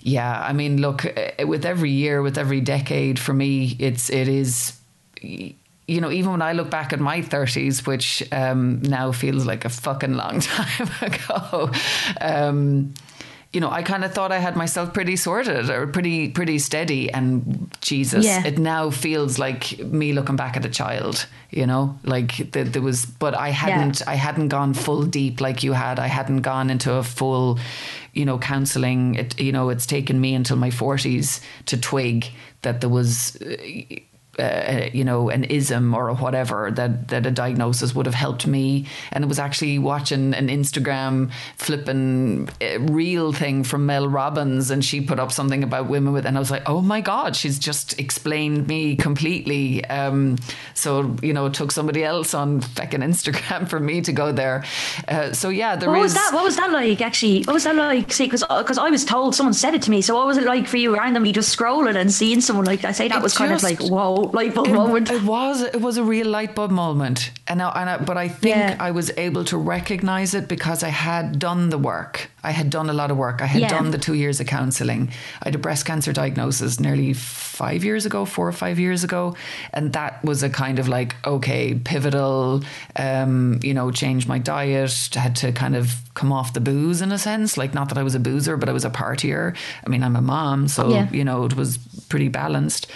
[0.00, 4.28] Yeah, I mean, look, uh, with every year, with every decade, for me, it's it
[4.28, 4.78] is.
[5.88, 9.64] You know, even when I look back at my 30s, which um, now feels like
[9.64, 11.70] a fucking long time ago,
[12.20, 12.94] um,
[13.52, 17.10] you know, I kind of thought I had myself pretty sorted or pretty pretty steady,
[17.12, 18.46] and Jesus, Yeah.
[18.46, 21.26] it now feels like me looking back at a child.
[21.50, 25.62] You know, like the, there was, but I hadn't I hadn't gone full deep like
[25.62, 25.98] you had.
[25.98, 27.58] I hadn't gone into a full,
[28.14, 29.16] you know, counselling.
[29.16, 32.26] It you know, it's taken me until my forties to twig
[32.62, 33.36] that there was.
[33.36, 33.56] Uh,
[34.38, 38.46] Uh, uh, you know, an ism or whatever that that a diagnosis would have helped
[38.46, 38.86] me.
[39.12, 44.82] And it was actually watching an Instagram flipping uh, reel thing from Mel Robbins, and
[44.82, 47.58] she put up something about women with, and I was like, oh my god, she's
[47.58, 49.84] just explained me completely.
[49.84, 50.38] Um,
[50.72, 54.64] so you know, it took somebody else on fucking Instagram for me to go there.
[55.08, 56.30] Uh, so yeah, there What was that?
[56.32, 57.02] What was that like?
[57.02, 58.10] Actually, what was that like?
[58.10, 60.00] See, because because I was told someone said it to me.
[60.00, 62.92] So what was it like for you randomly just scrolling and seeing someone like I
[62.92, 65.10] say that It was kind of like whoa, light bulb It, moment.
[65.10, 68.28] it was it was a real light bulb moment, and I, and I, but I
[68.28, 68.76] think Yeah.
[68.80, 72.30] I was able to recognize it because I had done the work.
[72.44, 73.40] I had done a lot of work.
[73.42, 73.68] I had Yeah.
[73.68, 75.10] done the two years of counselling.
[75.42, 79.34] I had a breast cancer diagnosis nearly five years ago, four or five years ago,
[79.72, 82.62] and that was a kind of like okay, pivotal.
[82.96, 85.10] Um, you know, changed my diet.
[85.14, 87.56] Had to kind of come off the booze in a sense.
[87.56, 89.54] Like not that I was a boozer, but I was a partier.
[89.86, 91.08] I mean, I'm a mom, so Yeah.
[91.12, 91.78] you know it was
[92.08, 92.86] pretty balanced.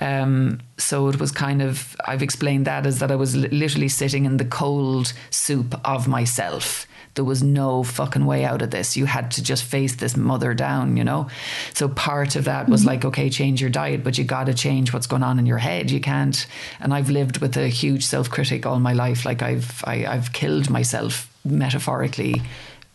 [0.00, 4.24] Um, so it was kind of I've explained that as that I was literally sitting
[4.24, 6.86] in the cold soup of myself.
[7.14, 8.96] There was no fucking way out of this.
[8.96, 11.28] You had to just face this mother down, you know?
[11.72, 14.92] So part of that was like, okay, change your diet, but you got to change
[14.92, 15.90] what's going on in your head.
[15.92, 16.46] You can't.
[16.80, 19.24] And I've lived with a huge self critic all my life.
[19.24, 22.42] Like I've, I, I've killed myself metaphorically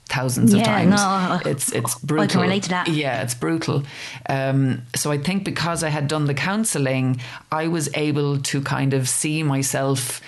[0.08, 0.90] thousands of Yeah, times.
[1.46, 2.24] no, it's, it's brutal.
[2.24, 2.88] I can relate to that.
[2.88, 3.84] Yeah, it's brutal.
[4.28, 8.94] Um, so I think because I had done the counselling, I was able to kind
[8.94, 10.20] of see myself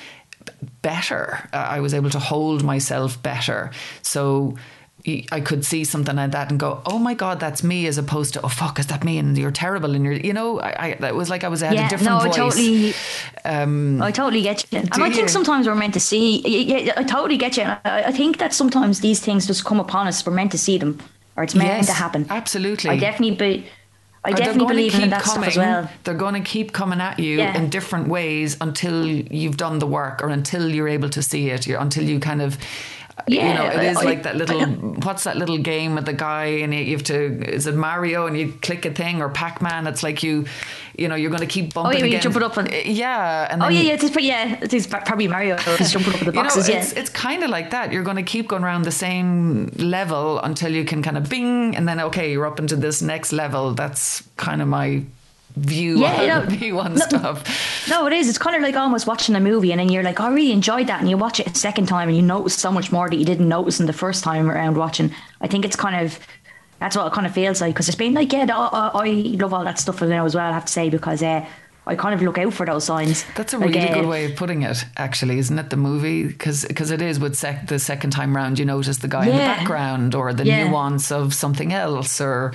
[0.81, 1.47] better.
[1.53, 3.71] Uh, I was able to hold myself better.
[4.01, 4.55] So
[5.31, 8.33] I could see something like that and go, "Oh my god, that's me," as opposed
[8.35, 10.97] to, "Oh fuck, is that me?" And you're terrible, and you're, you know, I, I
[10.99, 12.33] that was like I was had yeah, a different no, voice.
[12.35, 12.93] I totally,
[13.43, 14.77] Um, I totally get you.
[14.79, 15.13] And I you?
[15.15, 16.41] think sometimes we're meant to see.
[16.45, 17.63] Yeah, yeah, I totally get you.
[17.63, 20.23] I, I think that sometimes these things just come upon us.
[20.23, 20.99] We're meant to see them,
[21.35, 22.27] or it's meant Yes, to happen.
[22.29, 22.91] absolutely.
[22.91, 23.67] I definitely be.
[24.23, 25.69] I definitely believe in keep that stuff as coming.
[25.69, 25.89] well.
[26.03, 27.57] They're going to keep coming at you Yeah.
[27.57, 31.65] in different ways until you've done the work or until you're able to see it,
[31.67, 32.57] until you kind of.
[33.27, 34.61] You know, it is I- like that little.
[35.01, 37.43] What's that little game with the guy and you have to?
[37.49, 39.87] Is it Mario and you click a thing or Pac Man?
[39.87, 40.45] It's like you,
[40.97, 42.01] you know, you're going to keep bumping.
[42.03, 44.11] Oh, yeah, you jump it up and- uh, yeah, and Oh yeah, yeah, it is,
[44.11, 46.69] but yeah, it is probably Mario is jumping up in the you know, boxes.
[46.69, 47.91] yeah, it's, it's kind of like that.
[47.91, 51.75] You're going to keep going around the same level until you can kind of bing,
[51.75, 53.73] and then okay, you're up into this next level.
[53.73, 55.03] That's kind of my
[55.55, 57.87] view Yeah, on, you view on no- stuff.
[57.89, 58.29] No, it is.
[58.29, 60.51] It's kind of like almost watching a movie, and then you're like, "Oh, I really
[60.51, 63.09] enjoyed that," and you watch it a second time, and you notice so much more
[63.09, 65.11] that you didn't notice in the first time around watching.
[65.41, 66.19] I think it's kind of
[66.79, 69.09] that's what it kind of feels like because it's been like, yeah, I, I I
[69.39, 70.49] love all that stuff now as well.
[70.49, 71.45] I have to say because uh,
[71.87, 73.25] I kind of look out for those signs.
[73.35, 75.71] That's a Like, really uh, good way of putting it, actually, isn't it?
[75.71, 79.25] The movie, because it is with sec- the second time round, you notice the guy
[79.25, 80.67] in the background or the Yeah.
[80.67, 82.53] nuance of something else, or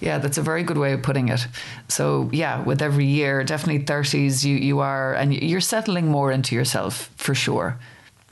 [0.00, 1.46] yeah, that's a very good way of putting it.
[1.88, 6.54] So yeah, with every year, definitely thirties, you you are, and you're settling more into
[6.54, 7.76] yourself for sure.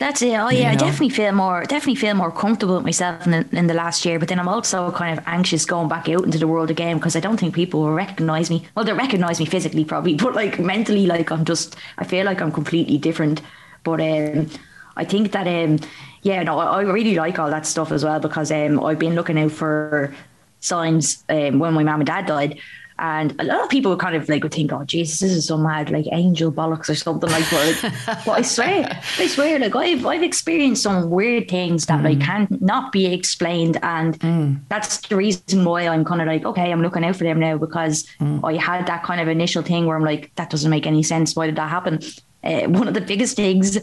[0.01, 0.35] That's it.
[0.39, 3.47] Oh yeah, You I definitely feel more definitely feel more comfortable with myself in the,
[3.57, 4.19] in the last year.
[4.19, 7.17] But then I'm also kind of anxious going back out into the world again because
[7.17, 8.67] I don't think people will recognize me.
[8.75, 12.41] Well, they recognize me physically probably, but like mentally, like I'm just I feel like
[12.41, 13.43] I'm completely different.
[13.85, 14.49] But um,
[14.97, 15.79] I think that um,
[16.23, 19.15] yeah, no, I, I really like all that stuff as well because um, I've been
[19.15, 20.15] looking out for
[20.61, 22.59] signs um, when my mum and dad died.
[23.01, 25.47] And a lot of people would kind of like would think, "Oh, Jesus, this is
[25.47, 29.75] so mad, like angel bollocks or something like that." but I swear, I swear, like
[29.75, 35.17] I've I've experienced some weird things that like can not be explained, and that's the
[35.17, 38.55] reason why I'm kind of like, okay, I'm looking out for them now because I
[38.57, 41.35] had that kind of initial thing where I'm like, that doesn't make any sense.
[41.35, 42.01] Why did that happen?
[42.45, 43.79] Uh, one of the biggest things,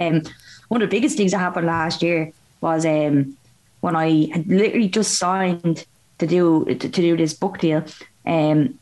[0.00, 0.22] um,
[0.68, 3.36] one of the biggest things that happened last year was um,
[3.80, 5.86] when I had literally just signed
[6.18, 7.84] to do to, to do this book deal,
[8.26, 8.78] um,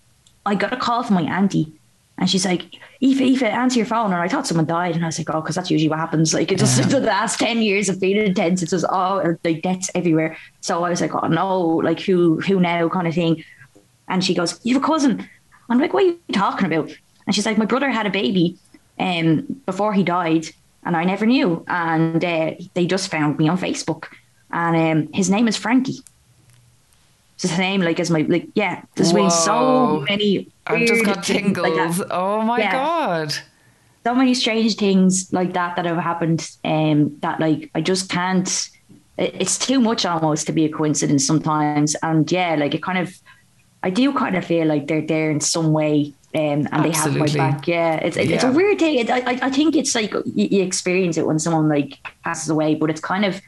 [0.46, 1.72] I got a call from my auntie,
[2.18, 2.62] and she's like,
[3.02, 5.40] "Aoife, Aoife, answer your phone." And I thought someone died, and I was like, "Oh,
[5.40, 8.62] because that's usually what happens." Like it just the last ten years have been intense.
[8.62, 10.36] It's just oh, like deaths everywhere.
[10.60, 13.44] So I was like, "Oh no, like who who now?" kind of thing.
[14.08, 15.28] And she goes, "You have a cousin."
[15.68, 16.90] I'm like, "What are you talking about?"
[17.26, 18.58] And she's like, "My brother had a baby,
[18.98, 20.46] um, before he died,
[20.84, 21.64] and I never knew.
[21.66, 24.06] And uh, they just found me on Facebook,
[24.50, 26.00] and um, his name is Frankie."
[27.40, 28.82] The same like as my like yeah.
[28.94, 30.48] There's been so many.
[30.66, 31.98] I've just got things like tingles.
[31.98, 32.08] that.
[32.10, 32.72] oh my Yeah.
[32.72, 33.34] god.
[34.04, 38.70] so many strange things like that that have happened um that like I just can't
[39.18, 43.14] it's too much almost to be a coincidence sometimes and yeah like it kind of
[43.82, 47.16] I do kind of feel like they're there in some way um, and they have
[47.16, 50.12] my back yeah it's, it's a weird thing it, I, I I think it's like
[50.12, 53.40] you, you experience it when someone like passes away but it's kind of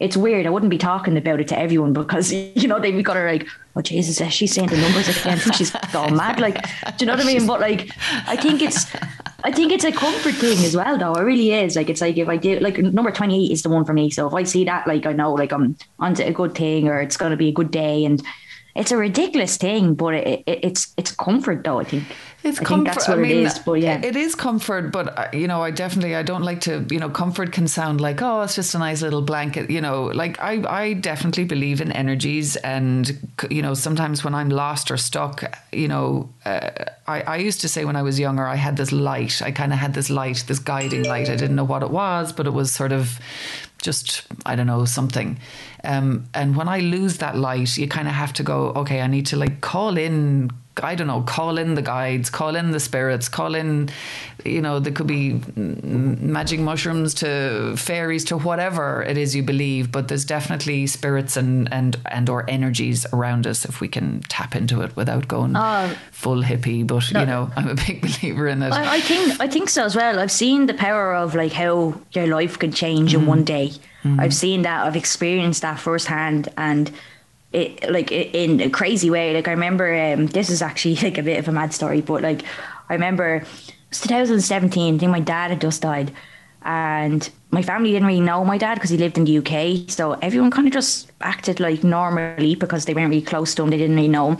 [0.00, 0.46] it's weird.
[0.46, 3.46] I wouldn't be talking about it to everyone because you know be kind of like,
[3.76, 5.38] "Oh Jesus, is she saying the numbers again?
[5.54, 6.62] She's gone mad." Like,
[6.96, 7.46] do you know what I mean?
[7.46, 7.90] But like,
[8.26, 8.86] I think it's,
[9.44, 11.12] I think it's a comfort thing as well, though.
[11.14, 11.76] It really is.
[11.76, 14.10] Like, it's like if I do, like, number twenty eight is the one for me.
[14.10, 17.00] So if I see that, like, I know, like, I'm onto a good thing or
[17.00, 18.22] it's to be a good day, and
[18.74, 21.80] it's a ridiculous thing, but it, it, it's it's comfort, though.
[21.80, 22.04] I think.
[22.42, 22.84] It's I comfort.
[22.84, 23.58] think that's what I mean, is.
[23.58, 24.92] But yeah, it is comfort.
[24.92, 26.86] But uh, you know, I definitely I don't like to.
[26.90, 29.70] You know, comfort can sound like oh, it's just a nice little blanket.
[29.70, 33.18] You know, like I I definitely believe in energies, and
[33.50, 36.70] you know, sometimes when I'm lost or stuck, you know, uh,
[37.06, 39.42] I I used to say when I was younger, I had this light.
[39.42, 41.28] I kind of had this light, this guiding light.
[41.28, 43.18] I didn't know what it was, but it was sort of
[43.82, 45.38] just I don't know something.
[45.84, 48.72] Um, and when I lose that light, you kind of have to go.
[48.76, 50.50] Okay, I need to like call in.
[50.82, 53.90] I don't know, call in the guides, call in the spirits, call in,
[54.46, 59.42] you know, there could be mm, magic mushrooms to fairies to whatever it is you
[59.42, 64.20] believe, but there's definitely spirits and and and or energies around us if we can
[64.28, 65.54] tap into it without going
[66.12, 66.86] full hippie.
[66.86, 68.72] But you know, I'm a big believer in it.
[68.72, 70.18] I, I think I think so as well.
[70.18, 73.72] I've seen the power of like how your life can change in one day.
[74.04, 74.86] I've seen that.
[74.86, 76.90] I've experienced that firsthand, and
[77.52, 79.34] it like in a crazy way.
[79.34, 82.22] Like I remember, um, this is actually like a bit of a mad story, but
[82.22, 82.42] like
[82.88, 83.46] I remember it
[83.90, 84.94] was 2017.
[84.94, 86.12] I think my dad had just died,
[86.62, 89.90] and my family didn't really know my dad because he lived in the UK.
[89.90, 93.70] So everyone kind of just acted like normally because they weren't really close to him.
[93.70, 94.38] They didn't really know him.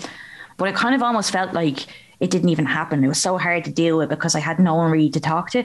[0.56, 1.86] But it kind of almost felt like
[2.20, 3.02] it didn't even happen.
[3.02, 5.50] It was so hard to deal with because I had no one really to talk
[5.52, 5.64] to.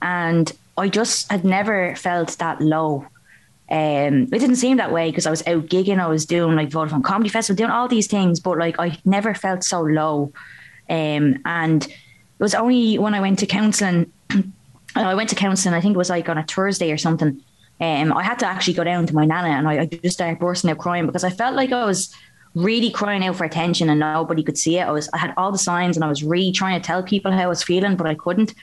[0.00, 3.06] And I just had never felt that low.
[3.70, 6.68] Um, it didn't seem that way because I was out gigging, I was doing like
[6.70, 10.32] Vodafone Comedy Festival, doing all these things, but like I never felt so low.
[10.90, 11.92] Um, and it
[12.38, 14.12] was only when I went to counselling,
[14.94, 17.40] I went to counselling, I think it was like on a Thursday or something.
[17.80, 20.38] Um, I had to actually go down to my nana and I, I just started
[20.38, 22.14] bursting out crying because I felt like I was
[22.54, 24.82] really crying out for attention and nobody could see it.
[24.82, 27.32] I was I had all the signs and I was really trying to tell people
[27.32, 28.54] how I was feeling, but I couldn't.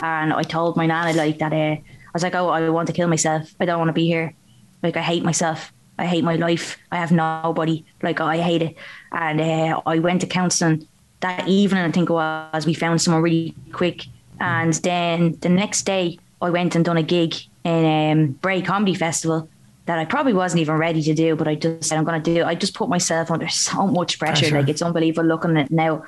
[0.00, 1.52] And I told my nana like that.
[1.52, 3.54] Uh, I was like, oh, I want to kill myself.
[3.60, 4.34] I don't want to be here.
[4.82, 5.72] Like I hate myself.
[5.98, 6.78] I hate my life.
[6.90, 7.84] I have nobody.
[8.02, 8.76] Like I hate it.
[9.12, 10.86] And uh, I went to counselling
[11.20, 11.82] that evening.
[11.82, 12.66] I think it was.
[12.66, 14.06] We found someone really quick.
[14.40, 17.34] And then the next day, I went and done a gig
[17.64, 19.48] in um, Bray Comedy Festival
[19.86, 22.34] that I probably wasn't even ready to do, but I just said I'm going to
[22.34, 22.40] do.
[22.40, 22.44] It.
[22.44, 24.40] I just put myself under so much pressure.
[24.40, 24.56] Pressure.
[24.56, 26.04] Like it's unbelievable looking at it now.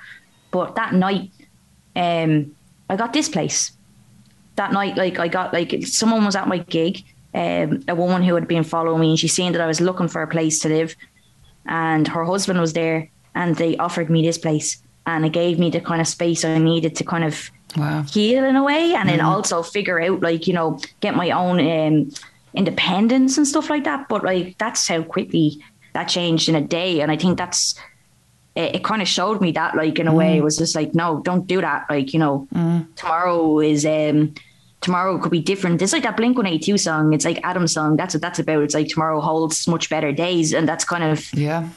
[0.51, 1.31] But that night,
[1.97, 2.55] um,
[2.89, 3.73] I got this place.
[4.57, 7.03] That night, like I got like someone was at my gig,
[7.35, 10.07] um, a woman who had been following me, and she seen that I was looking
[10.09, 10.95] for a place to live,
[11.67, 15.71] and her husband was there, and they offered me this place, and it gave me
[15.71, 18.03] the kind of space I needed to kind of Wow.
[18.03, 21.59] heal in a way, and then also figure out like you know get my own
[21.59, 22.11] um,
[22.55, 24.09] independence and stuff like that.
[24.09, 25.59] But like that's how quickly
[25.95, 27.75] that changed in a day, and I think that's
[28.57, 30.95] it, it kind of showed me that like in a way it was just like
[30.95, 31.87] no, don't do that.
[31.91, 32.49] Like you know,
[32.97, 34.35] tomorrow is um
[34.81, 35.81] tomorrow could be different.
[35.83, 37.13] It's like that Blink One Eight Two song.
[37.13, 37.97] It's like Adam's song.
[37.97, 38.63] That's what that's about.
[38.63, 41.69] It's like tomorrow holds much better days, and that's kind of Yeah.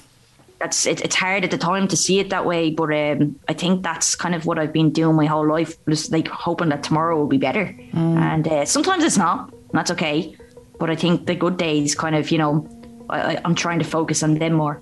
[0.60, 3.54] that's it, it's hard at the time to see it that way but um, i
[3.54, 6.82] think that's kind of what i've been doing my whole life just like hoping that
[6.82, 10.36] tomorrow will be better and uh, sometimes it's not and that's okay
[10.80, 12.54] but i think the good days kind of you know
[13.08, 14.82] I, I, i'm trying to focus on them more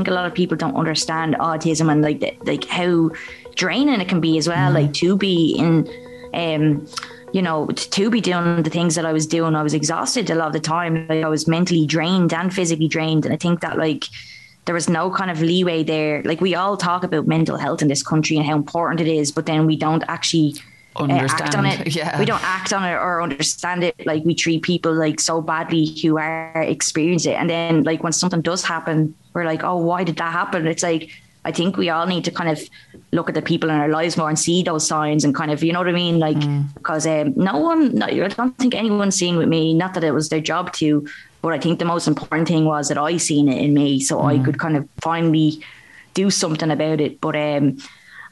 [0.00, 3.10] think a lot of people don't understand autism and like the, like how
[3.54, 4.72] draining it can be as well.
[4.72, 5.86] Like to be in,
[6.32, 6.86] um,
[7.34, 10.34] you know, to be doing the things that I was doing, I was exhausted a
[10.34, 11.06] lot of the time.
[11.06, 14.06] Like I was mentally drained and physically drained, and I think that like
[14.64, 16.22] there was no kind of leeway there.
[16.22, 19.30] Like we all talk about mental health in this country and how important it is,
[19.30, 20.54] but then we don't actually.
[20.96, 21.96] uh, act on Understand, it.
[22.00, 22.18] yeah.
[22.18, 24.06] We don't act on it or understand it.
[24.06, 27.36] Like we treat people like so badly who are experiencing it.
[27.36, 30.66] And then like when something does happen, we're like, oh, why did that happen?
[30.66, 31.10] It's like
[31.44, 32.60] I think we all need to kind of
[33.12, 35.62] look at the people in our lives more and see those signs and kind of,
[35.62, 36.18] you know what I mean?
[36.18, 36.38] Like
[36.74, 39.72] because um, no one, no, I don't think anyone's seen with me.
[39.72, 41.06] Not that it was their job to,
[41.40, 44.20] but I think the most important thing was that I seen it in me, so
[44.22, 45.62] I could kind of finally
[46.12, 47.20] do something about it.
[47.22, 47.78] But um,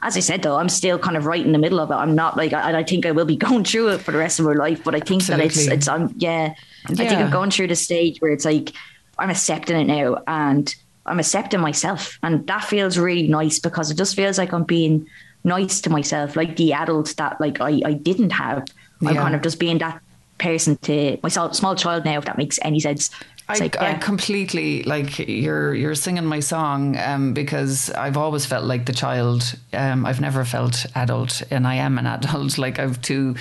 [0.03, 1.95] as I said though, I'm still kind of right in the middle of it.
[1.95, 4.39] I'm not like I, I think I will be going through it for the rest
[4.39, 5.47] of my life, but I think Absolutely.
[5.47, 6.53] that it's it's I'm yeah, yeah.
[6.89, 8.73] I think I'm going through the stage where it's like
[9.17, 10.73] I'm accepting it now and
[11.09, 15.07] I'm accepting myself, and that feels really nice because it just feels like I'm being
[15.43, 18.65] nice to myself, like the adult that like I I didn't have.
[19.01, 19.09] Yeah.
[19.09, 20.01] I'm kind of just being that
[20.37, 23.11] person to my small child now, if that makes any sense.
[23.49, 23.91] I, like, yeah.
[23.91, 28.93] I, completely like you're you're singing my song um, because I've always felt like the
[28.93, 29.55] child.
[29.73, 32.59] Um, I've never felt adult, and I am an adult.
[32.59, 33.35] Like I've two,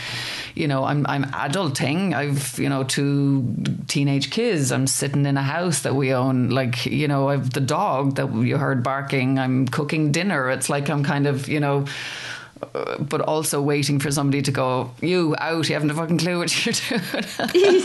[0.54, 2.14] you know, I'm I'm adulting.
[2.14, 3.54] I've you know two
[3.86, 4.72] teenage kids.
[4.72, 6.48] I'm sitting in a house that we own.
[6.48, 9.38] Like you know, I've the dog that you heard barking.
[9.38, 10.48] I'm cooking dinner.
[10.48, 11.84] It's like I'm kind of you know
[12.98, 16.66] but also waiting for somebody to go, you out, you haven't a fucking clue what
[16.66, 16.72] you're
[17.52, 17.82] doing.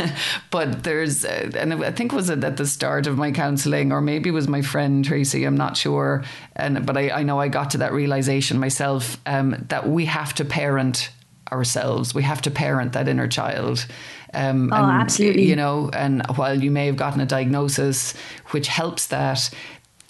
[0.50, 4.00] but there's, uh, and I think was it at the start of my counselling, or
[4.00, 6.24] maybe it was my friend Tracy, I'm not sure.
[6.54, 10.34] And but I, I know I got to that realization myself um, that we have
[10.34, 11.10] to parent
[11.52, 12.14] ourselves.
[12.14, 13.86] We have to parent that inner child.
[14.34, 15.44] Um, oh, and, absolutely.
[15.44, 18.14] You know, and while you may have gotten a diagnosis,
[18.50, 19.48] which helps that,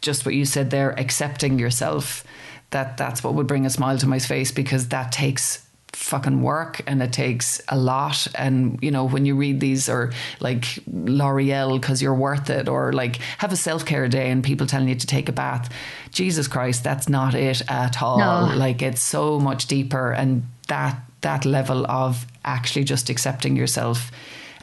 [0.01, 2.25] just what you said there, accepting yourself
[2.77, 6.83] that that's what would bring a smile to my face because that takes fucking work
[6.87, 11.81] and it takes a lot and you know when you read these or like L'Oreal
[11.81, 15.07] because you're worth it or like have a self-care day and people telling you to
[15.07, 15.73] take a bath
[16.11, 18.55] Jesus Christ that's not it at all no.
[18.55, 24.13] like it's so much deeper and that that level of actually just accepting yourself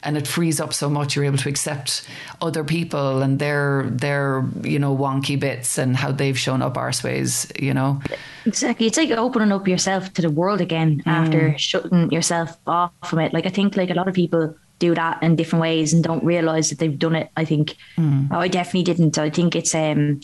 [0.04, 1.16] and it frees up so much.
[1.16, 2.08] You're able to accept
[2.42, 7.52] other people and their their you know wonky bits and how they've shown up arseways.
[7.62, 8.02] You know,
[8.46, 8.88] exactly.
[8.88, 11.08] It's like opening up yourself to the world again mm.
[11.08, 13.34] after shutting yourself off from it.
[13.34, 16.24] Like I think like a lot of people do that in different ways and don't
[16.24, 17.30] realize that they've done it.
[17.38, 18.28] I think mm.
[18.32, 19.18] oh, I definitely didn't.
[19.18, 20.20] I think it's um,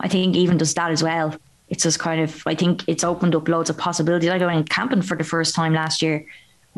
[0.00, 1.34] I think even does that as well.
[1.68, 4.30] It's just kind of I think it's opened up loads of possibilities.
[4.30, 6.26] I went camping for the first time last year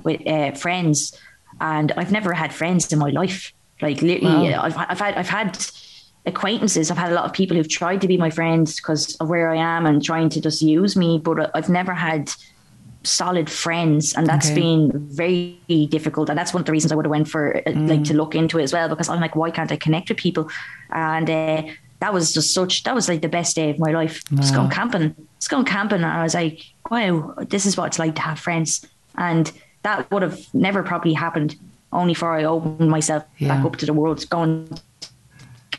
[0.03, 1.17] with uh, friends
[1.61, 3.53] and I've never had friends in my life.
[3.83, 4.63] Like literally, wow.
[4.63, 5.67] I've, I've had I've had
[6.27, 6.91] acquaintances.
[6.91, 9.51] I've had a lot of people who've tried to be my friends because of where
[9.51, 12.31] I am and trying to just use me, but I've never had
[13.07, 14.61] solid friends and that's okay.
[14.61, 17.89] been very difficult and that's one of the reasons I would have went for mm.
[17.89, 20.19] like to look into it as well because I'm like why can't I connect with
[20.19, 20.51] people
[20.91, 21.63] and uh,
[22.01, 24.39] that was just such that was like the best day of my life wow.
[24.39, 27.99] just going camping just going camping and I was like wow this is what it's
[27.99, 28.87] like to have friends
[29.17, 29.53] and
[29.85, 31.57] that would have never probably happened
[31.93, 33.49] only for I opened myself yeah.
[33.49, 34.69] back up to the world, going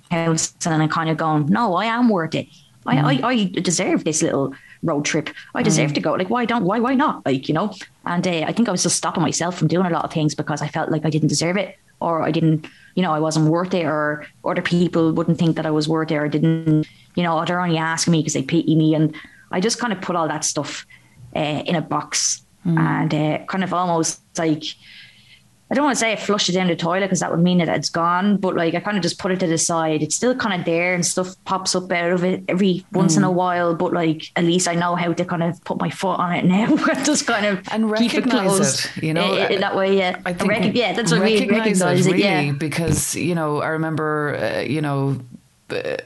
[0.09, 2.47] house and kind of going, no, I am worth it.
[2.85, 3.23] I, mm.
[3.23, 4.53] I, I deserve this little
[4.83, 5.29] road trip.
[5.55, 5.95] I deserve mm.
[5.95, 6.13] to go.
[6.13, 7.25] Like, why don't, why, why not?
[7.25, 7.73] Like, you know,
[8.05, 10.35] and uh, I think I was just stopping myself from doing a lot of things
[10.35, 13.49] because I felt like I didn't deserve it or I didn't, you know, I wasn't
[13.49, 17.23] worth it or other people wouldn't think that I was worth it or didn't, you
[17.23, 18.93] know, they're only asking me because they pity me.
[18.93, 19.15] And
[19.51, 20.85] I just kind of put all that stuff
[21.35, 22.77] uh, in a box mm.
[22.77, 24.63] and uh, kind of almost like
[25.69, 27.57] I don't want to say I flushed it down the toilet because that would mean
[27.57, 30.03] that it's gone, but like I kind of just put it to the side.
[30.03, 33.17] It's still kind of there and stuff pops up out of it every once mm.
[33.17, 35.89] in a while, but like at least I know how to kind of put my
[35.89, 39.53] foot on it now just kind of and recognize keep it, it, you know, in,
[39.53, 39.97] in that way.
[39.97, 41.49] Yeah, I think rec- yeah, that's what I mean.
[41.49, 45.19] Recognize it, really, yeah, because you know I remember, uh, you know.
[45.69, 45.97] Uh,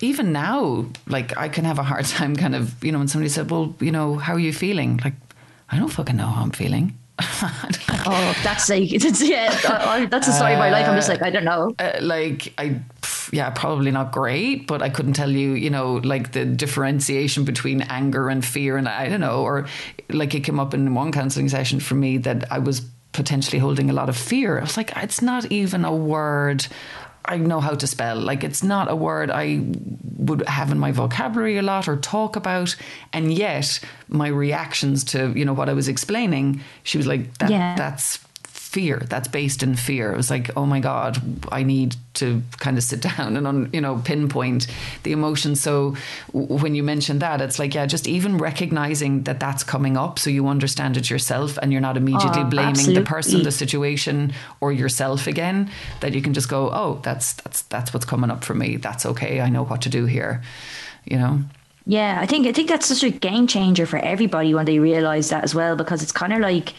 [0.00, 3.28] even now, like I can have a hard time kind of, you know, when somebody
[3.28, 5.00] said, Well, you know, how are you feeling?
[5.04, 5.21] Like,
[5.72, 6.98] I don't fucking know how I'm feeling.
[7.18, 9.50] oh, that's like it's, yeah,
[10.06, 10.86] that's the story uh, of my life.
[10.86, 11.74] I'm just like I don't know.
[11.78, 12.80] Uh, like I,
[13.32, 17.82] yeah, probably not great, but I couldn't tell you, you know, like the differentiation between
[17.82, 19.66] anger and fear, and I don't know, or
[20.10, 23.90] like it came up in one counselling session for me that I was potentially holding
[23.90, 24.58] a lot of fear.
[24.58, 26.66] I was like, it's not even a word
[27.24, 28.16] I know how to spell.
[28.16, 29.64] Like it's not a word I
[30.18, 32.76] would have in my vocabulary a lot or talk about.
[33.12, 37.50] And yet my reactions to, you know, what I was explaining, she was like, that,
[37.50, 37.74] yeah.
[37.76, 38.18] that's
[38.72, 40.12] fear that's based in fear.
[40.12, 41.20] It was like oh my god
[41.50, 44.66] i need to kind of sit down and on you know pinpoint
[45.02, 45.94] the emotion so
[46.32, 50.30] when you mentioned that it's like yeah just even recognizing that that's coming up so
[50.30, 53.02] you understand it yourself and you're not immediately oh, blaming absolutely.
[53.02, 55.70] the person the situation or yourself again
[56.00, 58.76] that you can just go oh that's that's that's what's coming up for me.
[58.76, 59.40] That's okay.
[59.40, 60.42] I know what to do here
[61.04, 61.40] you know?
[61.84, 65.30] Yeah i think i think that's such a game changer for everybody when they realize
[65.30, 66.74] that as well because it's kind of like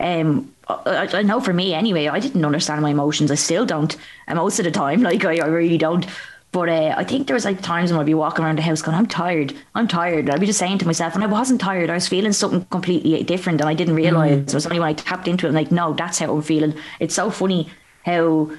[0.00, 3.30] um, I, I, know for me anyway, I didn't understand my emotions.
[3.30, 3.96] I still don't.
[4.26, 6.06] And most of the time, like I, I really don't.
[6.52, 8.80] But uh, I think there was like times when I'd be walking around the house
[8.80, 9.54] going, I'm tired.
[9.74, 10.30] I'm tired.
[10.30, 11.90] I'd be just saying to myself, and I wasn't tired.
[11.90, 14.38] I was feeling something completely different and I didn't realize.
[14.38, 14.48] Mm.
[14.48, 16.74] It was only when I tapped into it, I'm like, no, that's how I'm feeling.
[16.98, 17.70] It's so funny
[18.04, 18.50] how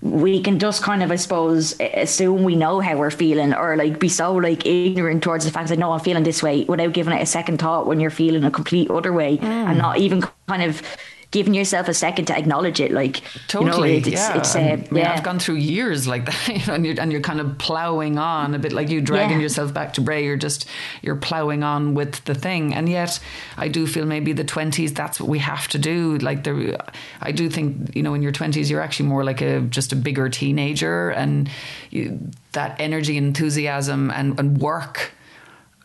[0.00, 3.98] we can just kind of, I suppose, assume we know how we're feeling or like
[3.98, 7.12] be so like ignorant towards the fact that no, I'm feeling this way without giving
[7.12, 9.44] it a second thought when you're feeling a complete other way mm.
[9.44, 10.82] and not even kind of
[11.30, 12.90] giving yourself a second to acknowledge it.
[12.90, 14.38] Like totally, you know, it's, yeah.
[14.38, 15.12] It's, uh, I mean, yeah.
[15.12, 18.18] I've gone through years like that, you know, and you're, and you're kind of plowing
[18.18, 19.42] on a bit like you dragging yeah.
[19.42, 20.24] yourself back to Bray.
[20.24, 20.66] You're just
[21.02, 23.20] you're plowing on with the thing, and yet
[23.56, 24.94] I do feel maybe the twenties.
[24.94, 26.18] That's what we have to do.
[26.18, 26.76] Like there,
[27.20, 29.96] I do think you know in your twenties you're actually more like a just a
[29.96, 31.50] bigger teenager, and
[31.90, 32.18] you,
[32.52, 35.12] that energy, enthusiasm, and, and work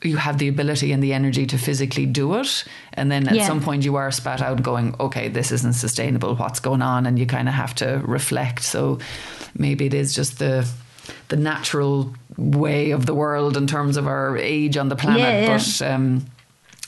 [0.05, 3.47] you have the ability and the energy to physically do it and then at yeah.
[3.47, 7.17] some point you are spat out going okay this isn't sustainable what's going on and
[7.17, 8.99] you kind of have to reflect so
[9.57, 10.67] maybe it is just the
[11.29, 15.41] the natural way of the world in terms of our age on the planet yeah,
[15.41, 15.57] yeah.
[15.57, 16.25] but um,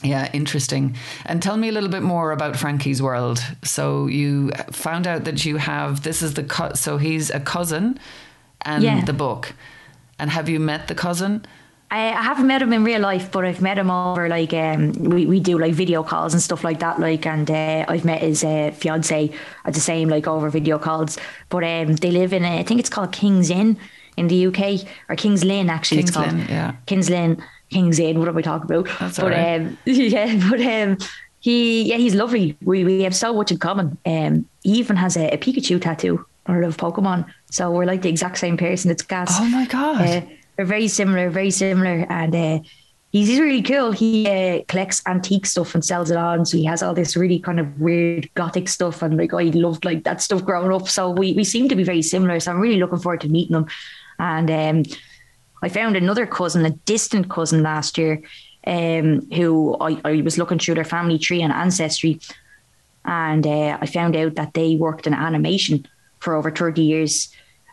[0.02, 0.96] yeah, interesting.
[1.24, 3.42] And tell me a little bit more about Frankie's world.
[3.64, 7.98] So you found out that you have this is the co- so he's a cousin
[8.62, 9.54] and the book.
[10.18, 11.46] And have you met the cousin?
[11.90, 14.92] I, I haven't met him in real life, but I've met him over like um,
[14.92, 16.98] we, we do like video calls and stuff like that.
[16.98, 19.32] Like, and uh, I've met his uh, fiance
[19.64, 21.16] at the same like over video calls.
[21.48, 23.78] But um, they live in a, I think it's called King's Inn
[24.16, 25.98] in the UK or King's Lynn actually.
[25.98, 26.74] King's it's called Lynn, yeah.
[26.86, 28.18] King's Lynn, King's Inn.
[28.18, 28.88] What are we talking about?
[28.98, 29.60] That's but right.
[29.60, 30.98] um, yeah, but um,
[31.38, 32.56] he yeah he's lovely.
[32.62, 33.96] We we have so much in common.
[34.04, 37.26] Um, he even has a, a Pikachu tattoo or of Pokemon.
[37.50, 38.90] So we're like the exact same person.
[38.90, 39.36] It's gas.
[39.38, 40.00] Oh my god.
[40.00, 40.20] Uh,
[40.56, 42.58] they're very similar, very similar, and uh,
[43.12, 43.92] he's, he's really cool.
[43.92, 47.38] He uh, collects antique stuff and sells it on, so he has all this really
[47.38, 50.88] kind of weird gothic stuff, and like I loved like that stuff growing up.
[50.88, 52.40] So we we seem to be very similar.
[52.40, 53.66] So I'm really looking forward to meeting him,
[54.18, 54.92] and um,
[55.62, 58.22] I found another cousin, a distant cousin last year,
[58.66, 62.20] um, who I, I was looking through their family tree and ancestry,
[63.04, 65.86] and uh, I found out that they worked in animation
[66.20, 67.28] for over 30 years.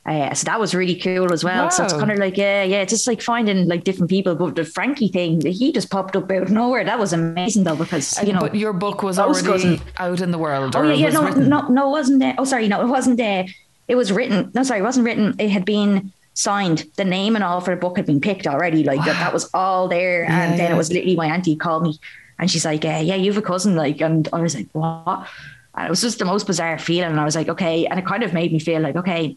[0.05, 1.63] Uh, so that was really cool as well.
[1.63, 1.69] Wow.
[1.69, 4.35] So it's kind of like, yeah, yeah, just like finding like different people.
[4.35, 6.83] But the Frankie thing, he just popped up out of nowhere.
[6.83, 8.41] That was amazing though, because you know.
[8.41, 9.81] But your book was already cousin.
[9.97, 10.75] out in the world.
[10.75, 11.47] Oh yeah, yeah, no, written?
[11.47, 12.35] no, no, it wasn't there.
[12.37, 13.45] Oh, sorry, no, it wasn't there.
[13.87, 14.51] It was written.
[14.53, 15.35] No, sorry, it wasn't written.
[15.39, 16.85] It had been signed.
[16.97, 18.83] The name and all for the book had been picked already.
[18.83, 19.05] Like wow.
[19.05, 20.23] that, that was all there.
[20.23, 20.75] Yeah, and then yeah.
[20.75, 21.97] it was literally my auntie called me,
[22.39, 25.29] and she's like, uh, "Yeah, you have a cousin." Like, and I was like, "What?"
[25.75, 27.11] And it was just the most bizarre feeling.
[27.11, 27.85] And I was like, okay.
[27.87, 29.35] And it kind of made me feel like, okay,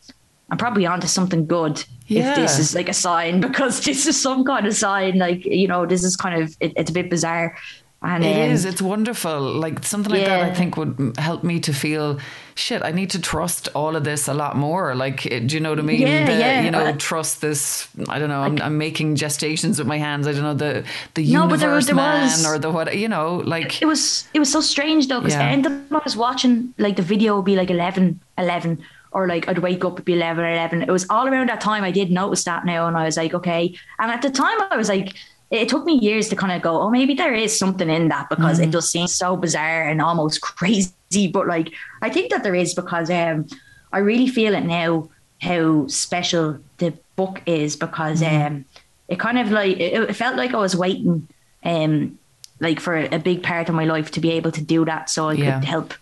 [0.50, 2.30] I'm probably onto something good yeah.
[2.30, 5.18] if this is like a sign because this is some kind of sign.
[5.18, 7.56] Like you know, this is kind of it, it's a bit bizarre.
[8.02, 8.64] And, it um, is.
[8.64, 9.40] It's wonderful.
[9.40, 10.40] Like something like yeah.
[10.40, 12.20] that, I think would help me to feel
[12.54, 12.82] shit.
[12.84, 14.94] I need to trust all of this a lot more.
[14.94, 16.02] Like, do you know what I mean?
[16.02, 16.60] Yeah, the, yeah.
[16.60, 17.88] You know, uh, trust this.
[18.08, 18.42] I don't know.
[18.42, 20.28] I'm, I'm, making gestations with my hands.
[20.28, 20.84] I don't know the
[21.14, 22.96] the no, universe there, there man was, or the what.
[22.96, 24.28] You know, like it was.
[24.34, 25.80] It was so strange though because yeah.
[25.90, 28.84] I was watching like the video would be like 11, 11
[29.16, 30.82] or like I'd wake up it'd be 11 or 11.
[30.82, 32.86] It was all around that time I did notice that now.
[32.86, 33.74] And I was like, okay.
[33.98, 35.14] And at the time I was like,
[35.50, 38.28] it took me years to kind of go, oh, maybe there is something in that
[38.28, 38.68] because mm-hmm.
[38.68, 41.28] it does seem so bizarre and almost crazy.
[41.32, 43.46] But like, I think that there is because um,
[43.90, 45.08] I really feel it now
[45.40, 48.46] how special the book is because mm-hmm.
[48.46, 48.64] um,
[49.08, 51.26] it kind of like, it, it, felt like I was waiting
[51.64, 52.18] um,
[52.60, 55.30] like for a big part of my life to be able to do that so
[55.30, 55.54] I yeah.
[55.54, 55.94] could help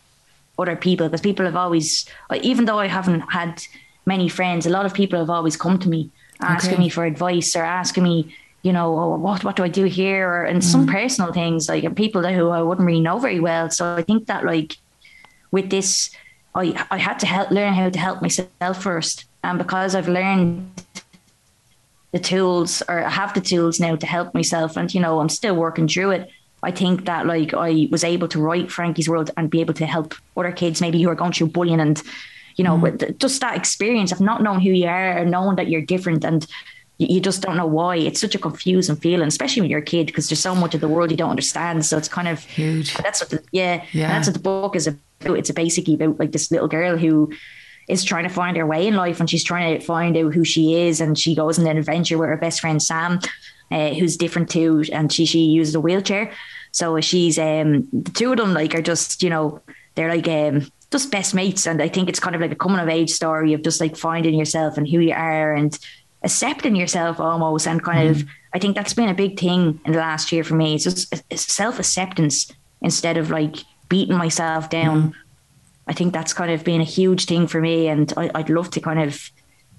[0.59, 2.07] other people because people have always,
[2.43, 3.63] even though I haven't had
[4.07, 6.83] many friends, a lot of people have always come to me asking okay.
[6.83, 10.29] me for advice or asking me, you know, oh, what what do I do here,
[10.29, 10.65] or and mm.
[10.65, 13.71] some personal things like people that who I wouldn't really know very well.
[13.71, 14.79] So I think that like
[15.51, 16.11] with this,
[16.55, 20.83] I I had to help learn how to help myself first, and because I've learned
[22.13, 25.29] the tools or I have the tools now to help myself, and you know I'm
[25.29, 26.31] still working through it.
[26.65, 29.87] I think that like I was able to write Frankie's World and be able to
[29.87, 32.03] help other kids maybe who are going through bullying and
[32.57, 32.83] you know mm.
[32.83, 36.25] with just that experience of not knowing who you are and knowing that you're different
[36.25, 36.47] and
[36.99, 37.97] you just don't know why.
[37.97, 40.81] It's such a confusing feeling, especially when you're a kid, because there's so much of
[40.81, 41.85] the world you don't understand.
[41.85, 42.95] So it's kind of huge.
[42.95, 44.09] That's what, the, yeah, yeah.
[44.09, 45.39] That's what the book is about.
[45.39, 47.33] It's basically about like this little girl who
[47.89, 50.45] is trying to find her way in life, and she's trying to find out who
[50.45, 53.19] she is, and she goes on an adventure with her best friend Sam,
[53.71, 56.33] uh, who's different too, and she she uses a wheelchair.
[56.73, 59.61] So she's um the two of them like are just you know
[59.95, 62.81] they're like um just best mates, and I think it's kind of like a coming
[62.81, 65.79] of age story of just like finding yourself and who you are and
[66.23, 68.23] accepting yourself almost and kind mm.
[68.23, 70.75] of I think that's been a big thing in the last year for me.
[70.75, 72.51] It's just self acceptance
[72.81, 73.57] instead of like
[73.89, 75.03] beating myself down.
[75.03, 75.15] Mm.
[75.87, 78.71] I think that's kind of been a huge thing for me, and I, would love
[78.71, 79.31] to kind of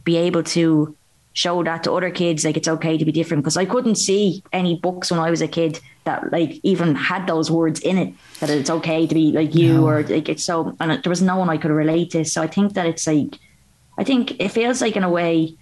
[0.03, 0.95] be able to
[1.35, 4.41] show that to other kids like it's okay to be different because I couldn't see
[4.53, 8.13] any books when I was a kid that like even had those words in it
[8.39, 9.87] that it's okay to be like you no.
[9.87, 12.47] or like it's so and there was no one I could relate to so I
[12.47, 13.37] think that it's like
[13.97, 15.57] I think it feels like in a way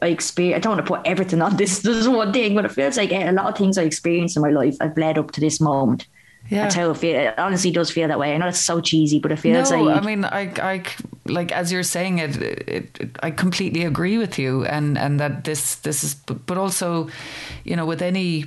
[0.00, 0.56] I experience.
[0.56, 1.78] I don't want to put everything on this.
[1.84, 4.36] This is one thing, but it feels like eh, a lot of things I experienced
[4.36, 6.08] in my life I've led up to this moment.
[6.48, 6.62] Yeah.
[6.62, 7.16] That's how it feels.
[7.16, 8.34] It honestly does feel that way.
[8.34, 10.82] I know it's so cheesy, but it feels no, like I mean, I, I,
[11.26, 15.44] like as you're saying it, it, it, I completely agree with you, and and that
[15.44, 17.08] this this is, but also,
[17.64, 18.46] you know, with any,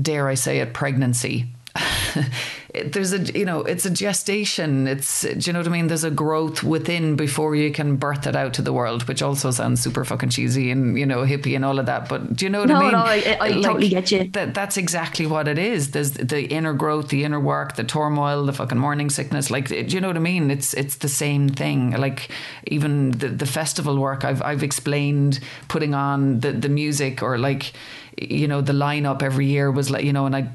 [0.00, 1.46] dare I say it, pregnancy.
[2.84, 4.86] there's a you know it's a gestation.
[4.86, 5.86] It's do you know what I mean?
[5.88, 9.50] There's a growth within before you can birth it out to the world which also
[9.50, 12.08] sounds super fucking cheesy and you know hippie and all of that.
[12.08, 12.92] But do you know what no, I mean?
[12.92, 14.28] no, I, I like, totally get you.
[14.28, 15.90] That, that's exactly what it is.
[15.90, 19.50] There's the inner growth the inner work the turmoil the fucking morning sickness.
[19.50, 20.50] Like do you know what I mean?
[20.50, 21.92] It's it's the same thing.
[21.92, 22.30] Like
[22.66, 27.72] even the, the festival work I've I've explained putting on the the music or like
[28.20, 30.50] you know the lineup every year was like you know and I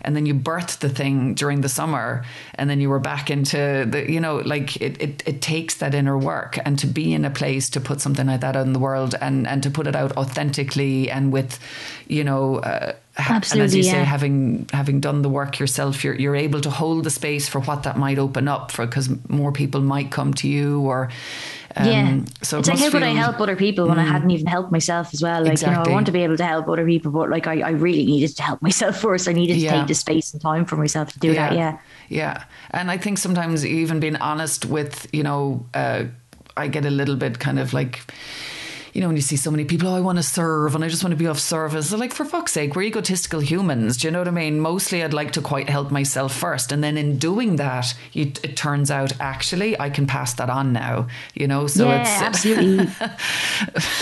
[0.00, 2.24] and then you birthed the thing during the summer
[2.54, 5.94] and then you were back into the you know like it, it, it takes that
[5.94, 8.72] inner work and to be in a place to put something like that out in
[8.72, 11.58] the world and and to put it out authentically and with
[12.08, 13.90] you know uh, Absolutely, and as you yeah.
[13.90, 17.60] say having having done the work yourself you're you're able to hold the space for
[17.60, 21.10] what that might open up for because more people might come to you or
[21.76, 22.20] um, yeah.
[22.42, 25.12] so it's like how could I help other people when I hadn't even helped myself
[25.14, 25.44] as well?
[25.44, 27.60] Like, you know, I want to be able to help other people, but like I,
[27.60, 29.28] I really needed to help myself first.
[29.28, 29.78] I needed to Yeah.
[29.78, 31.52] take the space and time for myself to do that.
[31.54, 31.78] Yeah.
[32.08, 32.44] Yeah.
[32.72, 36.04] And I think sometimes even being honest with, you know, uh,
[36.56, 38.00] I get a little bit kind of like,
[38.92, 40.88] you know, when you see so many people, oh, I want to serve and I
[40.88, 41.88] just want to be of service.
[41.90, 43.96] They're like, for fuck's sake, we're egotistical humans.
[43.96, 44.60] Do you know what I mean?
[44.60, 46.72] Mostly I'd like to quite help myself first.
[46.72, 50.72] And then in doing that, you, it turns out actually I can pass that on
[50.72, 51.66] now, you know?
[51.66, 52.10] So yeah, it's.
[52.22, 52.88] absolutely.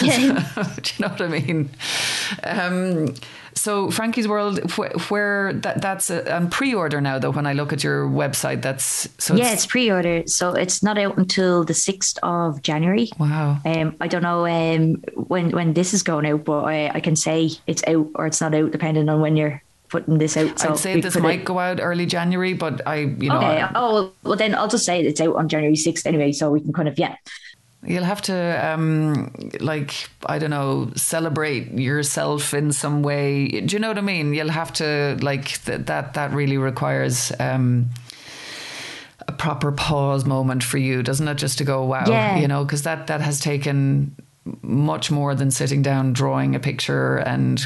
[0.03, 0.49] yeah.
[0.83, 1.71] Do you know what I mean?
[2.43, 3.15] Um,
[3.55, 7.19] so Frankie's World, where, where that that's a, on pre-order now.
[7.19, 10.99] Though when I look at your website, that's so yeah, it's pre-order, so it's not
[10.99, 13.11] out until the sixth of January.
[13.19, 13.59] wow.
[13.65, 17.17] Um, I don't know um, when when this is going out, but I, I can
[17.17, 20.59] say it's out or it's not out depending on when you're putting this out.
[20.59, 23.39] So I'd say this put it- might go out early January, but I, you know,
[23.39, 23.67] Okay.
[23.75, 26.73] Oh well, then I'll just say it's out on January sixth anyway, so we can
[26.73, 27.17] kind of yeah.
[27.83, 28.35] You'll have to,
[28.71, 29.95] um, like,
[30.27, 33.49] I don't know, celebrate yourself in some way.
[33.49, 34.35] Do you know what I mean?
[34.35, 36.13] You'll have to, like, th- that.
[36.13, 37.89] That really requires um,
[39.27, 41.37] a proper pause moment for you, doesn't it?
[41.37, 42.39] Just to go, wow, Yeah.
[42.39, 44.15] you know, because that that has taken
[44.63, 47.65] much more than sitting down, drawing a picture, and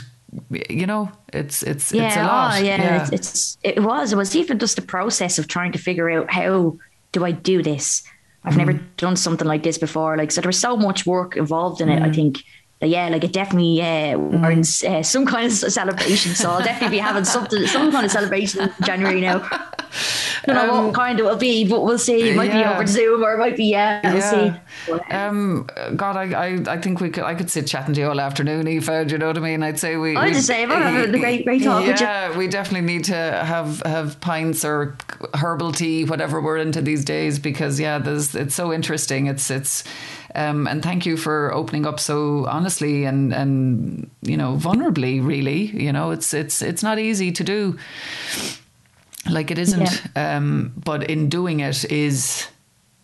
[0.70, 2.54] you know, it's it's Yeah, it's a lot.
[2.54, 5.78] oh yeah, It's, it's it was it was even just the process of trying to
[5.78, 6.76] figure out how
[7.12, 8.02] do I do this.
[8.44, 8.82] I've never Mm.
[8.96, 10.16] done something like this before.
[10.16, 12.02] Like so, there was so much work involved in it.
[12.02, 12.14] I Mm.
[12.14, 12.42] think.
[12.84, 16.34] That, Yeah, like it definitely uh, warrants uh, some kind of celebration.
[16.34, 19.40] So I'll definitely be having something, some kind of celebration in January now.
[20.46, 22.30] I don't know what kind it will be, but we'll see.
[22.30, 22.68] It might Um, yeah.
[22.70, 24.12] be over Zoom or it might be yeah.
[24.12, 24.92] We'll see.
[24.92, 25.66] Uh, Um,
[25.96, 28.66] God, I, I, I think we could, I could sit chatting to you all afternoon,
[28.68, 29.06] Aoife.
[29.08, 29.62] Do you know what I mean?
[29.62, 30.16] I'd say we.
[30.16, 31.84] I'd say, well, having a great- great talk.
[31.86, 34.96] Yeah, we definitely need to have have pints or
[35.34, 39.26] herbal tea, whatever we're into these days, because yeah, there's it's so interesting.
[39.26, 39.84] It's it's.
[40.36, 45.24] Um, and thank you for opening up so honestly and, and you know vulnerably.
[45.24, 47.78] Really, you know it's it's it's not easy to do.
[49.30, 52.46] Like it isn't, um, but in doing it is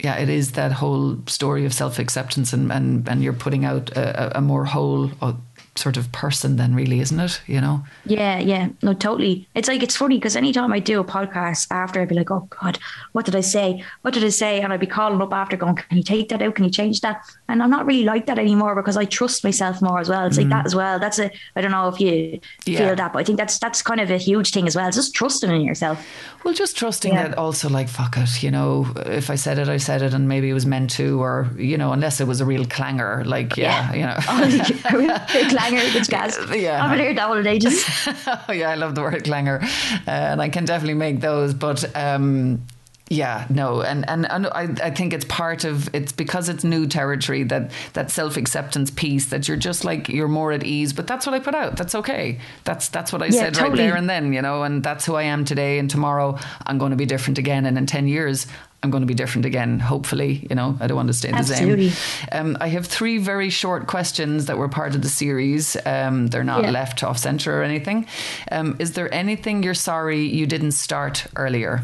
[0.03, 3.91] yeah, it is that whole story of self acceptance and, and, and you're putting out
[3.97, 5.33] a, a- a more whole uh,
[5.77, 7.41] sort of person then really, isn't it?
[7.47, 7.85] You know?
[8.05, 9.49] Yeah, yeah, no, totally.
[9.55, 12.49] It's like it's funny because anytime I do a podcast after, I'd be like, "Oh
[12.61, 12.79] God,
[13.13, 13.85] what did I say?
[14.03, 16.43] What did I say?" And I'd be calling up after, going, "Can you take that
[16.43, 16.55] out?
[16.55, 19.81] Can you change that?" And I'm not really like that anymore because I trust myself
[19.81, 20.27] more as well.
[20.27, 20.51] It's like mm.
[20.51, 20.99] that as well.
[20.99, 22.79] That's a I don't know if you Yeah.
[22.79, 24.89] feel that, but I think that's that's kind of a huge thing as well.
[24.89, 26.05] It's just trusting in yourself.
[26.45, 27.29] Well, just trusting Yeah.
[27.29, 30.27] that also, like, fuck it, you know, if I said it, I said it, and
[30.27, 33.57] maybe it was meant to, or, you know, unless it was a real clanger, like,
[33.57, 34.17] yeah, you know.
[34.31, 35.27] Oh,
[35.69, 36.39] clanger, it's gas.
[36.55, 36.83] Yeah.
[36.83, 37.85] I haven't heard that one in ages.
[38.49, 41.55] oh yeah, I love the word clanger, uh, and I can definitely make those.
[41.55, 42.67] But um,
[43.13, 46.87] yeah, no, and and, and I, I think it's part of it's because it's new
[46.87, 50.93] territory that that self acceptance piece that you're just like you're more at ease.
[50.93, 51.77] But that's what I put out.
[51.77, 52.39] That's okay.
[52.65, 55.17] That's that's what I Yeah, said right there and then, you know, and that's who
[55.17, 55.81] I am today.
[55.81, 58.47] And tomorrow I'm going to be different again, and in ten years.
[58.83, 60.47] I'm going to be different again, hopefully.
[60.49, 61.89] You know, I don't want to stay Absolutely.
[61.89, 62.33] the same.
[62.33, 65.77] Um, I have three very short questions that were part of the series.
[65.85, 66.71] Um, they're not Yeah.
[66.71, 68.07] left off center or anything.
[68.51, 71.83] Um, is there anything you're sorry you didn't start earlier?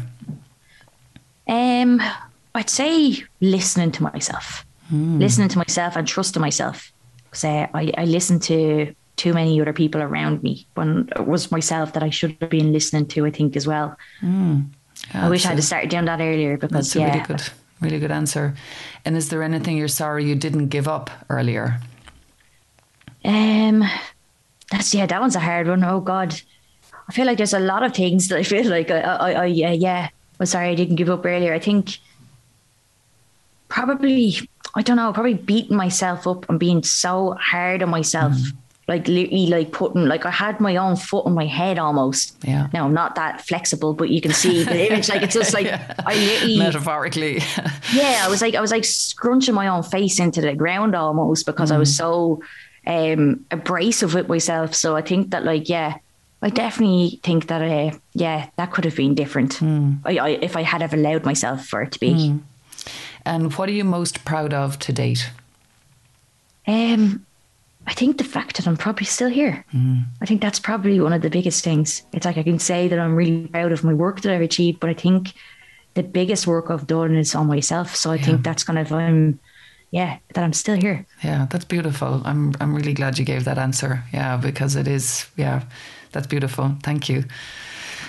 [1.47, 2.01] Um,
[2.55, 5.19] I'd say listening to myself, Hmm.
[5.19, 6.91] listening to myself and trusting myself.
[7.25, 11.51] Because uh, I, I listened to too many other people around me when it was
[11.51, 13.95] myself that I should have been listening to, I think, as well.
[15.13, 17.43] I wish I had started doing that earlier because, That's a yeah, really good.
[17.79, 18.55] Really good answer.
[19.05, 21.79] And is there anything you're sorry you didn't give up earlier?
[23.23, 23.83] Um,
[24.71, 25.83] that's yeah, that one's a hard one.
[25.83, 26.39] Oh God,
[27.07, 29.45] I feel like there's a lot of things that I feel like I, I, I
[29.45, 30.09] yeah, yeah.
[30.39, 31.53] I'm sorry I didn't give up earlier.
[31.53, 31.97] I think
[33.69, 38.33] probably I don't know, probably beating myself up and being so hard on myself.
[38.33, 38.57] Mm.
[38.87, 42.37] Like literally, like putting like I had my own foot on my head almost.
[42.43, 42.69] Yeah.
[42.71, 45.09] Now I'm not that flexible, but you can see the image.
[45.09, 45.93] Like it's just like yeah.
[46.05, 47.35] I literally metaphorically.
[47.93, 51.45] yeah, I was like I was like scrunching my own face into the ground almost
[51.45, 51.75] because mm.
[51.75, 51.97] I was mm.
[51.97, 52.41] so
[52.85, 54.73] um abrasive with myself.
[54.73, 55.97] So I think that like yeah,
[56.41, 59.55] I definitely think that uh, yeah, that could have been different.
[59.55, 59.99] Mm.
[60.05, 62.13] I, I, if I had ever allowed myself for it to be.
[62.13, 62.41] Mm.
[63.25, 65.29] And what are you most proud of to date?
[66.65, 67.25] Um,
[67.87, 69.65] I think the fact that I'm probably still here.
[69.73, 70.03] Mm.
[70.21, 72.03] I think that's probably one of the biggest things.
[72.11, 74.81] It's like I can say that I'm really proud of my work that I've achieved,
[74.81, 75.33] but I think
[75.93, 77.95] the biggest work I've done is on myself.
[77.95, 78.25] So I yeah.
[78.25, 79.39] think that's kind of um,
[79.91, 81.05] yeah, that I'm still here.
[81.23, 82.21] Yeah, that's beautiful.
[82.25, 84.03] I'm I'm really glad you gave that answer.
[84.11, 85.63] Yeah, because it is yeah,
[86.11, 86.75] that's beautiful.
[86.83, 87.23] Thank you.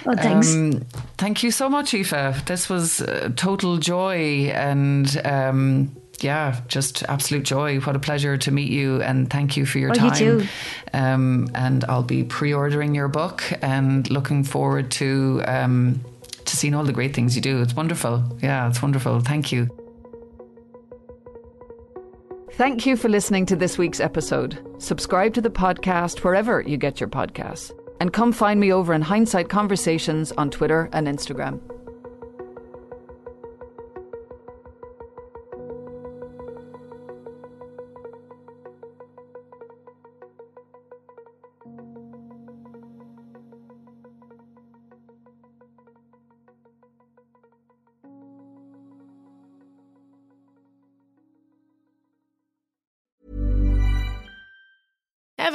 [0.07, 0.55] Oh, thanks.
[0.55, 0.85] Um,
[1.19, 2.45] thank you so much, Aoife.
[2.47, 5.21] This was uh, total joy and.
[5.25, 7.79] Um, yeah, just absolute joy.
[7.81, 10.23] What a pleasure to meet you, and thank you for your oh, time.
[10.23, 10.49] You
[10.93, 16.05] um, and I'll be pre-ordering your book and looking forward to um,
[16.45, 17.63] to seeing all the great things you do.
[17.63, 18.25] It's wonderful.
[18.43, 19.21] Yeah, it's wonderful.
[19.21, 19.69] Thank you.
[22.53, 24.59] Thank you for listening to this week's episode.
[24.79, 27.71] Subscribe to the podcast wherever you get your podcasts.
[28.01, 31.61] And come find me over in Hindsight Conversations on Twitter and Instagram.